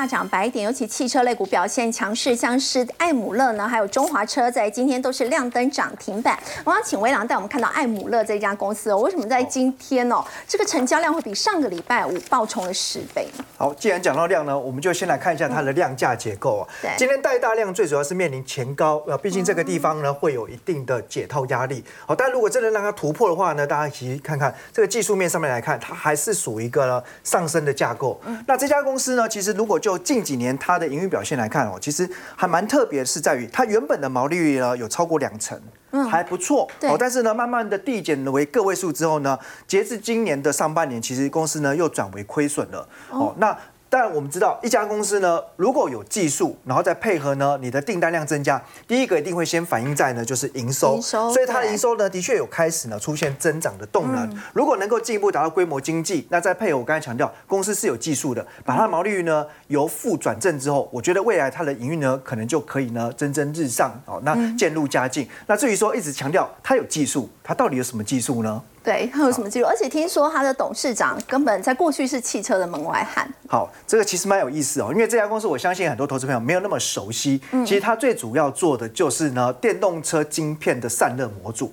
[0.00, 6.38] 大涨百点，尤其汽车类股表现强势，像是艾姆勒呢，还有中华车，在今天都是亮灯涨停板。
[6.64, 13.28] 我想请威朗带我们看到艾姆勒这家公司哦，为什么在今天哦，这个成交量会比上个礼拜五爆冲了十倍？
[13.58, 16.64] 好，既然讲到量呢，我们就先来看一下它的量价结构啊。
[16.80, 21.84] 对，今天带大量最主要是面临前高呃，毕竟这个地方呢会有一定的解套压力。
[22.06, 28.18] 好，但如果真的让它突破的话呢，大家其实看看这个技术面上面来看，它还是属于一个上升的架构。
[28.46, 35.60] 那这家公司呢，其实如果就近几年它的营运表现来看哦，其实还蛮特别，是在于它原本的毛利率呢有超过两成，
[35.90, 36.68] 嗯，还不错。
[36.82, 42.88] 哦，但是呢，慢慢的递减为个位数之后呢，截至今年的上半年，其实公司呢又转为亏损了。
[43.10, 43.56] 哦，那。
[43.92, 51.00] 但我们知道，一家公司呢，如果有技术，然后再配合呢，你的订单量增加，第一个一定会先反映在呢，就是营收。
[51.32, 54.40] 所以它的营收呢，的确有开始呢出现增长的动能。
[54.54, 65.28] 如果能够进一步达到规模经济，那再配合我刚才强调，公司是有技术的，把它的毛利率呢由负转正之后，我觉得未来它的营运呢，可能就可以呢蒸蒸日上哦，那渐入佳境。
[65.48, 68.62] 那至于说一直强调它有技术，它到底有什么技术呢？
[68.82, 69.66] 对他有什么记录？
[69.66, 73.30] 而且听说他的董事长根本在过去是汽车的门外汉。
[73.48, 77.40] 好，这个其实蛮有意思哦，因为这家公司我相信很多投资朋友没有那么熟悉。
[77.52, 81.72] 嗯，其实它最主要做的就是呢电动车晶片的散热模组。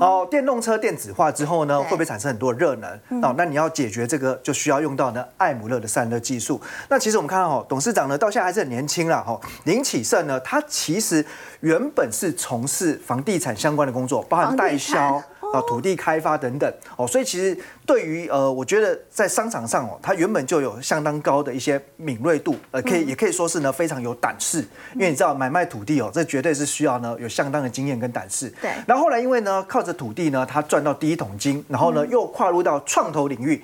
[0.00, 3.22] 哦，电动车电子化之后呢，会不会产生很多热能？
[3.22, 6.60] 哦，那你要解决这个，就需要用到呢艾姆勒的散热技术。
[6.88, 9.38] 那其实我们看到哦，董事长呢到现在还是很年轻了哈。
[9.62, 11.24] 林启胜呢，他其实
[11.60, 15.22] 原本是从事房地产相关的工作，包含代销。
[15.52, 24.60] 啊，土地开发等等哦，所以其实对于呃，我觉得在商场上哦，它原本就有相当高的一些敏锐度，呃，可以也可以说是呢非常有胆识，
[24.94, 28.48] 因为你知道买卖土地哦，这绝对是需要呢有相当的经验跟胆识。
[28.60, 28.70] 对。
[28.86, 33.62] 然后后来因为呢靠着土地呢，他赚到第一桶金，然后呢又跨入到创投领域。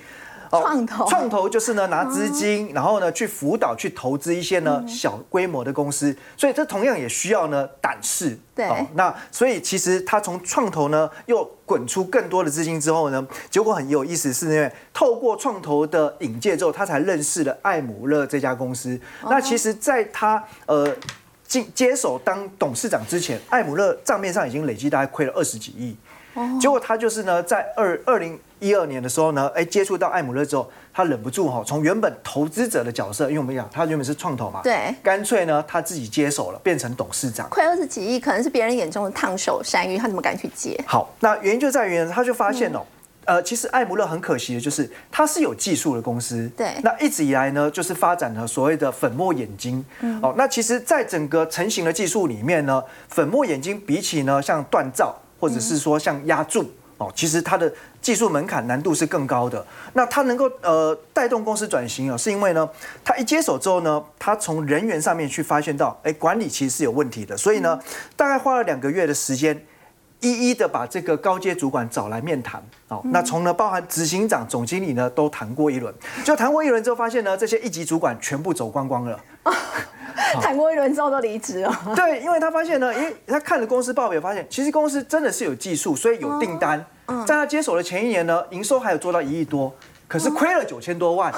[0.61, 8.39] 创投创投就是呢拿资金，然后呢去辅导去投资一些呢小规模的公司，所以这同样也需要呢胆识。
[8.55, 19.01] 对，那所以其实他从创投呢又滚出更多的资金之后呢，结果很有意思，是因为透过创投的引介之后，他才认识了艾姆勒这家公司。
[19.23, 20.95] 那其实，在他呃
[21.49, 25.97] 接接手当董事长之前，艾姆勒账面上已经累计大概亏了二十几亿。
[26.61, 40.79] 结果他就是呢，在二二零一二年的时候呢，哎，接触到艾姆勒之后，他忍不住哈，从原本投资者的角色，因为我们讲他原本是创投嘛，对，干脆呢他自己接手了，变成董事长，亏二十几亿，可能是别人眼中的烫手山芋，他怎么敢去接？
[40.87, 42.81] 好，那原因就在于他就发现哦，
[43.25, 50.19] 呃，其实艾姆勒很可惜的就是，它是有技术的公司，对，那一直以来呢，就是发展了所谓的粉末眼睛，嗯。
[50.21, 56.71] 哦，那其实，在整个成型的技术里面呢，粉末眼睛比起呢像锻造或者是说像压铸。
[56.99, 59.67] 哦，其实它的技术门槛难度是更高的。
[59.95, 62.69] 那它能够呃带动公司转型哦，是因为呢，
[63.03, 67.37] 它一接手之后呢，它从人员上面去发现到，哎，管理其实是有问题的。
[67.37, 67.77] 所以呢，
[68.15, 69.67] 大概花了两个月的时间，
[70.23, 72.63] 一一的把这个高阶主管找来面谈。
[72.89, 75.95] 哦，那从呢包含执行长、总经理呢都谈过一轮，
[76.25, 79.21] 就谈过一轮之后，发现呢这些一级主管全部走光光了。
[80.41, 81.71] 谈过一轮之后都离职了。
[81.95, 86.83] 对，因为他发现呢，因为他看了公司报表，发现其实公司真的是有技术，所以有订单。
[87.27, 89.75] 在他接手的前一年呢，营收还有做到一亿多，
[90.09, 91.33] 可是亏了九千多万。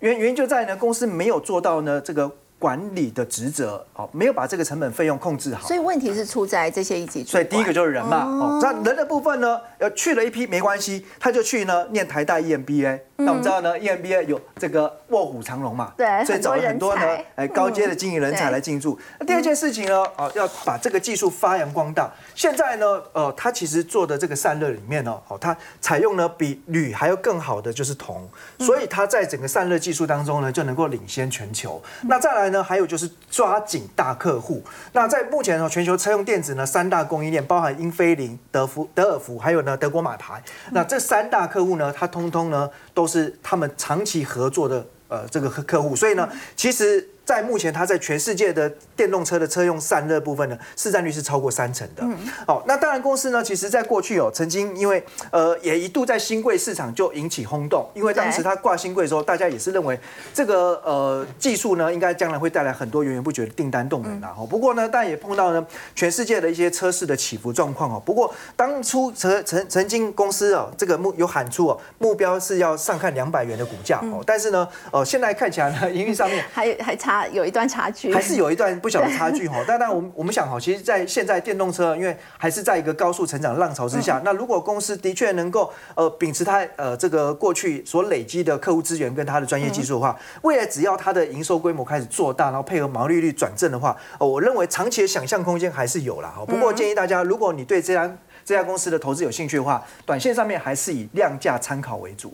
[0.00, 2.30] 原原因就在呢，公司没有做到呢这个。
[2.60, 13.00] 管理的职责，哦，没有把这个成本费用控制好，所以问题是出在这些一级所以第一个就是人嘛，哦，那人的部分呢，呃，去了一批没关系，他就去呢念台大 EMBA。
[13.22, 18.98] 那我们知道呢，EMBA 有这个卧虎藏龙嘛，对，所以找了很多呢，哎，高阶的经营人才来进驻。
[19.18, 22.10] 那第二件事情呢，哦，要把这个技术发扬光大。
[22.34, 28.26] 现在呢，呃，他其实做的这个散热里面呢，哦，它采用呢比铝还要更好的就是铜，
[28.58, 31.80] 所以它在整个散热技术当中呢，就能够领先全球。
[32.02, 32.49] 那再来。
[32.50, 34.62] 呢，还有就是抓紧大客户。
[34.92, 40.42] 那在目前呢，全球车用电子呢三大供应链，包含英菲林、德福、德尔福，还有呢德国马牌。
[40.72, 45.94] 那这三大客户呢，它通通呢都是他们长期合作的呃这个客客户。
[45.94, 47.08] 所以呢，其实。
[47.24, 52.04] 在目前，它在全世界的电动车的车用散热部分呢，市占率是超过三成的。
[52.46, 55.00] 哦，那当然公司呢，其实在过去哦曾经因为
[55.30, 59.96] 呃也一度在新贵市场就引起轰动，因为当时它挂新贵的时候，大家也是认为
[60.34, 64.34] 这个呃技术呢，应该将来会带来很多源源不绝的订单动能啊。
[64.50, 65.64] 不过呢，但也碰到呢
[65.94, 68.02] 全世界的一些车市的起伏状况哦。
[68.04, 77.19] 不过当初曾曾曾经公司哦这个目有喊出哦目标是要上看两百元的股价哦，但是呢呃现在看起来呢营运上面还还差。
[77.28, 79.62] 有一段差距，还是有一段不小的差距哈。
[79.68, 96.44] 但但我们我们想哈，其实，在现在电动车，因为还是在一个高速成长浪潮之下，那如果公司的确能够呃秉持它呃这个过去所累积的客户资源跟它的专业技术的话，未来只要它的营收规模开始做大，然后配合毛利率转正的话，呃，我认为长期的想象空间还是有了哈。
[96.46, 102.32] 不过建议大家，如果你对这家这家公司的投资有兴趣的话，短线上面还是以量价参考为主。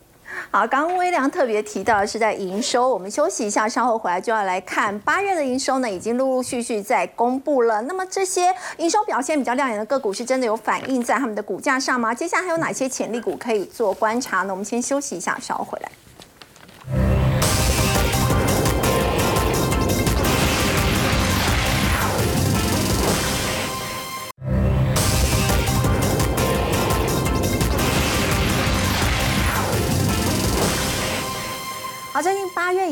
[0.51, 7.83] 好，刚刚微良特别提到的是在营收，我们休息一下，稍后回来就要来看八月的营收呢，已经陆陆续续在公布了。
[7.83, 12.15] 那么这些营收表现比较亮眼的个股，是真的有反映在他们的股价上吗？
[12.15, 14.53] 接下来还有哪些潜力股可以做观察呢？
[14.53, 15.91] 我们先休息一下，稍后回来。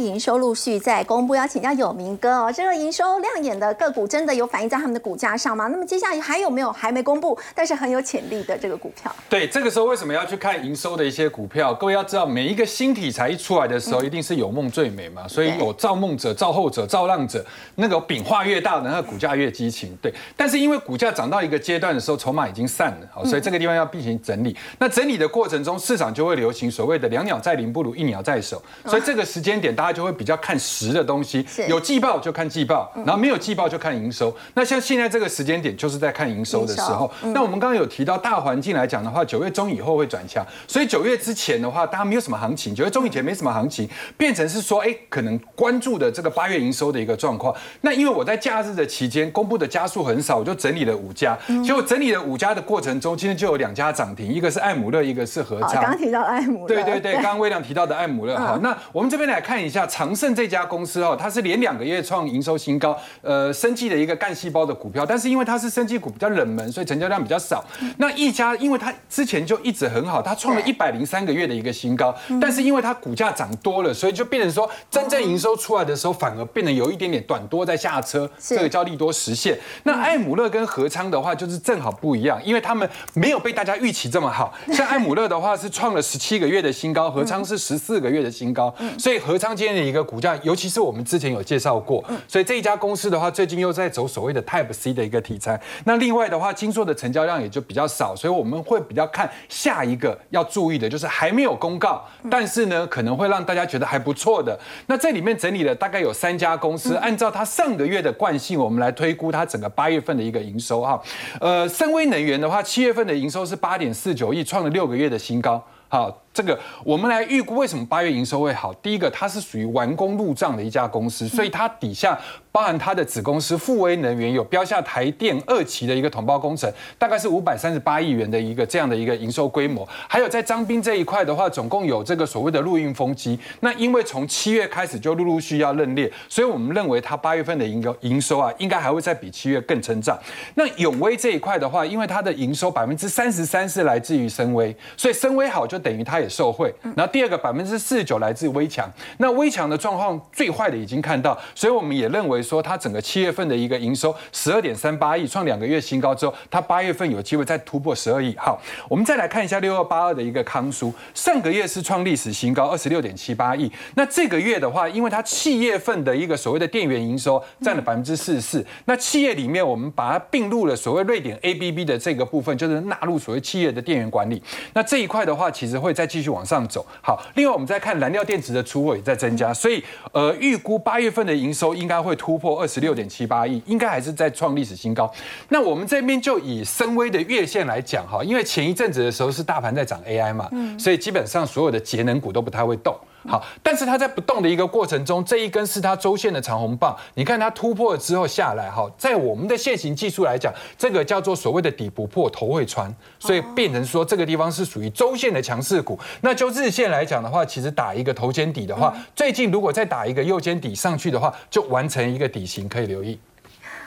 [0.05, 2.53] 营收陆续在公布，要请教有明哥哦。
[2.53, 5.69] 这个营收亮眼的个股，真的有反映在他们的股价上吗？
[5.69, 9.15] 那么接下来还有没有还没公布，但是很有潜力的这个股票？
[9.29, 11.73] 对，这个时候为什么要去看营收的一些股票？
[11.75, 15.27] 各位要知道，每一个新题材一出来的时候，一定是有梦最美嘛。
[15.27, 17.45] 所以有造梦者、造后者、造浪者，
[17.77, 19.97] 那个饼画越大，那个股价越激情。
[20.03, 24.57] 对，但是因为股价涨到一个阶段的时候，筹码已经散了，好，所以这个地方要进行整理。
[24.79, 28.63] 那整理的过程中，市场就会流行所谓的两鸟在林，不如一鸟在手。
[28.87, 34.35] 所以这个时间点，大家就会比较看实的东西，有季报就看季报，然后没有季报就看营收。
[34.55, 37.11] 那像现在这个时间点，就是在看营收的时候。
[37.23, 47.55] 那我们刚刚有提到大环境来讲的话，九月中以后会转强，所以九月之前的话，大家没有什么行情；九月中以前没什么行情，变成是说，哎，可能关注的这个八月营收的一个状况。
[47.83, 51.39] 那因为我在假日的期间公布的家数很少，我就整理了五家。
[51.65, 55.75] 结果整理了五家的过程中，今天就有两家涨停，一个是艾姆勒，一个是合昌。
[55.75, 58.37] 刚刚提到艾姆勒，对对对，刚刚微亮提到的艾姆勒。
[58.37, 59.84] 好，那我们这边来看一下。
[59.87, 67.65] 长盛这家公司哦，它是连两个月创营收新高，呃，生技的一个干细胞的股票，但是因为它是生技股比较冷门，所以成交量比较少。
[67.99, 79.59] 那一家，因为它之前就一直很好，它创了一百零三个月的一个新高，但是因为它股价涨多了，所以就变成说真正营收出来的时候，反而变得有一点点短多在下车，这个叫利多实现。
[79.85, 84.55] 那艾姆勒跟合昌的话，就是正好不一样，因为他们没有被大家预期这么好。
[84.73, 95.61] 像艾姆勒的话是创了十七个月的新高，合昌是十四个月的新高，所以合昌今天的一个股价，尤其是我们之前有介绍过，所以这一家公司的话，最近又在走所谓的 Type C 的一个题材。
[95.85, 104.59] 那另外的话，金硕的成交量也就比较少，所以我们会比较看下一个要注意的，就是还没有公告，但是呢可能会让大家觉得还不错的。
[104.87, 111.01] 那这里面整理了大概有三家公司，按照它上个月的惯性，我们来推估它整个八月份的一个营收哈。
[111.41, 115.63] 呃，深威能源的话，七月份的营收是八点四九亿，创了六个月的新高。
[115.89, 118.75] 好，这个我们来预估为什么八月营收会好。
[118.75, 122.19] 第一个，它是属于完工入账的一家公司，所以它底下。
[122.55, 129.85] 包含它的子公司富威能源有标下台电二期的一个统包工程，大概是五百三十八亿元的一个这样的一个营收规模。
[130.07, 133.37] 还有在张斌这一块的话，总共有这个所谓的陆运风机。
[133.59, 140.17] 那因为从七月开始就陆陆续要认列，所以我们认为它八月份的营收营收啊，应该还会再比七月更成长。
[140.55, 146.75] 那永威这一块的话，因为它的营收百分之三十三是来自于深威，所以深威好就等于它也受惠。
[146.97, 152.45] 然后第二个百分之四十九来自微强，那微强的状况最坏的已经看到，所以我们也认为。
[152.45, 158.37] 说它整个七月份的一个营收十二点三八亿，创两个月新高之后，它八月份有机会再突破十二亿。
[158.37, 163.73] 好，我们再来看一下六二八二的一个康舒，上个月是创历史新高二十六点七八亿。
[163.95, 174.43] 那这个月的话，因为它七月份的一个所谓的电源营收占了百分之四十四，那企业里面我们把它并入了所谓瑞典 ABB 的这个部分，就是纳入所谓企业的电源管理。
[174.75, 176.85] 那这一块的话，其实会再继续往上走。
[177.03, 182.35] 好，另外我们再看燃料电池的出货也在增加，所以呃，预估八月份的营收应该会突。
[182.35, 185.09] 突破二十六点七八亿，应该还是在创历史新高。
[185.51, 192.93] 那我们这边就以深威的月线来讲哈，因为前一阵子的时候是大盘在涨 AI 嘛，所以基本上所有的节能股都不太会动。
[193.27, 205.99] 好，但是它在不动的一个过程中，这一根是它周线的长红棒，你看它突破了之后下来，哈，在我们的线型技术来讲，这个叫做所谓的底不破头会穿，所以变成说这个地方是属于周线的强势股。
[206.21, 213.19] 那就日线来讲的话，其实打一个头肩底的话，最近如果再打一个右肩底上去的话，就完成一个底型，可以留意。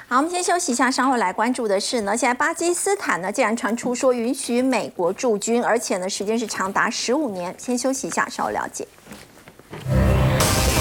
[0.10, 7.54] 好，我们先休息一下，稍后来关注的是呢，现在巴基斯坦呢竟然传出说允许美国驻军，而且呢时间是长达十五年。
[7.58, 8.88] 先休息一下，稍后了解。
[9.72, 10.77] Música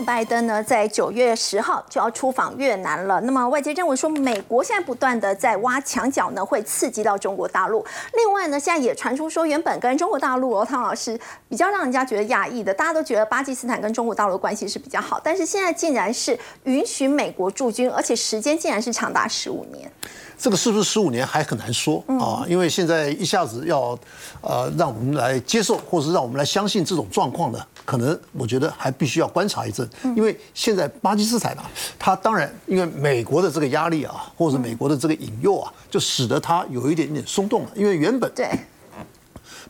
[0.00, 3.20] 拜登呢，在九月十号就要出访越南了。
[3.22, 7.84] 那么外界认为说，美国现在不断的在挖墙角呢，会刺激到中国大陆。
[8.14, 11.18] 另外呢，现在也传出说，原本跟中国大陆哦，汤老师
[11.48, 19.90] 比较让人家觉得讶异的，大家都觉得巴基斯坦跟中国大陆的关系是比较好，但是现在竟然是允许美国驻军，而且时间竟然是长达十五年。
[20.38, 22.44] 这个是不是十五年还很难说啊？
[22.48, 23.98] 因为现在一下子要
[24.40, 29.88] 呃让我们来接受，或是让我们来相信这种状况呢，可能我觉得还必须要观察一阵。
[30.14, 37.70] 因为现在巴基斯坦啊，它当然因为美国的这个压力啊，或者美国的这个引诱啊，就使得它有一点点松动了。
[37.74, 38.50] 因为原本对。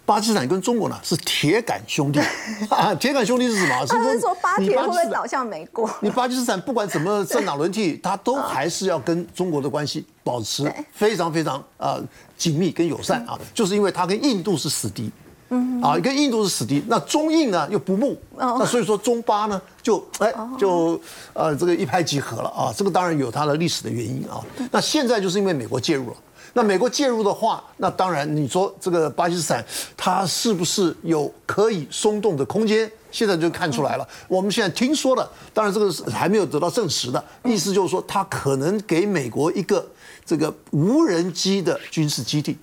[0.07, 2.21] 巴基斯坦跟中国呢是铁杆兄弟，
[3.01, 3.85] 铁杆兄弟是什么？
[3.87, 5.91] 他是说巴铁会不会倒向美国？
[6.01, 11.99] 你巴基斯坦不管怎么政党轮替，他都还是要跟中国的关系保持非常非常啊
[12.39, 15.11] 紧密跟友善啊，就是因为他跟印度是死敌，
[15.49, 15.83] 嗯。
[15.83, 21.01] 啊，跟印度是死敌，那中印呢又不睦，那所以说中巴呢就哎就
[21.33, 24.41] 呃这个一拍即合了啊，这个当然有它的历史的原因啊，
[24.71, 26.17] 那现在就是因为美国介入了。
[26.57, 29.63] 那美国介入的话，那当然你说这个巴基斯坦，
[29.95, 32.91] 它是不是有可以松动的空间？
[33.11, 34.09] 现在就看出来了。
[34.27, 39.87] 我们现在听说的，当然这个是还没有得到证实的，意思就是说，它可能给美国一个
[40.25, 42.57] 这个无人机的军事基地。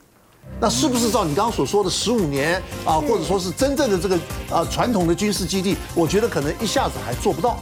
[0.60, 4.18] 那是不是照你刚刚所说的十五年啊，或者说是真正的这个
[4.50, 5.78] 啊传统的军事基地？
[5.94, 7.60] 我觉得可能一下子还做不到，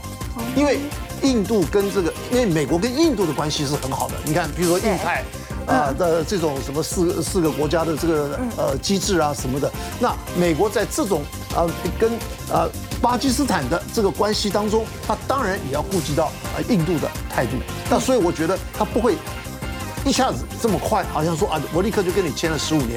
[0.55, 0.79] 因为
[1.23, 4.15] 印度跟这个，因为美国跟印度的关系是很好的。
[4.23, 5.25] 你看，比如说印太。
[5.71, 11.21] 啊的这种什么四四个国家的这个呃机制啊什么的，那美国在这种
[11.55, 11.65] 啊
[11.99, 12.11] 跟
[12.51, 12.67] 啊
[13.01, 17.51] 巴基斯坦的这个关系当中，他当然也要顾及到啊印度的态度。
[17.89, 19.15] 那所以我觉得他不会
[20.05, 22.89] 一下子这么快，好像说啊我立刻就跟你签了十五年，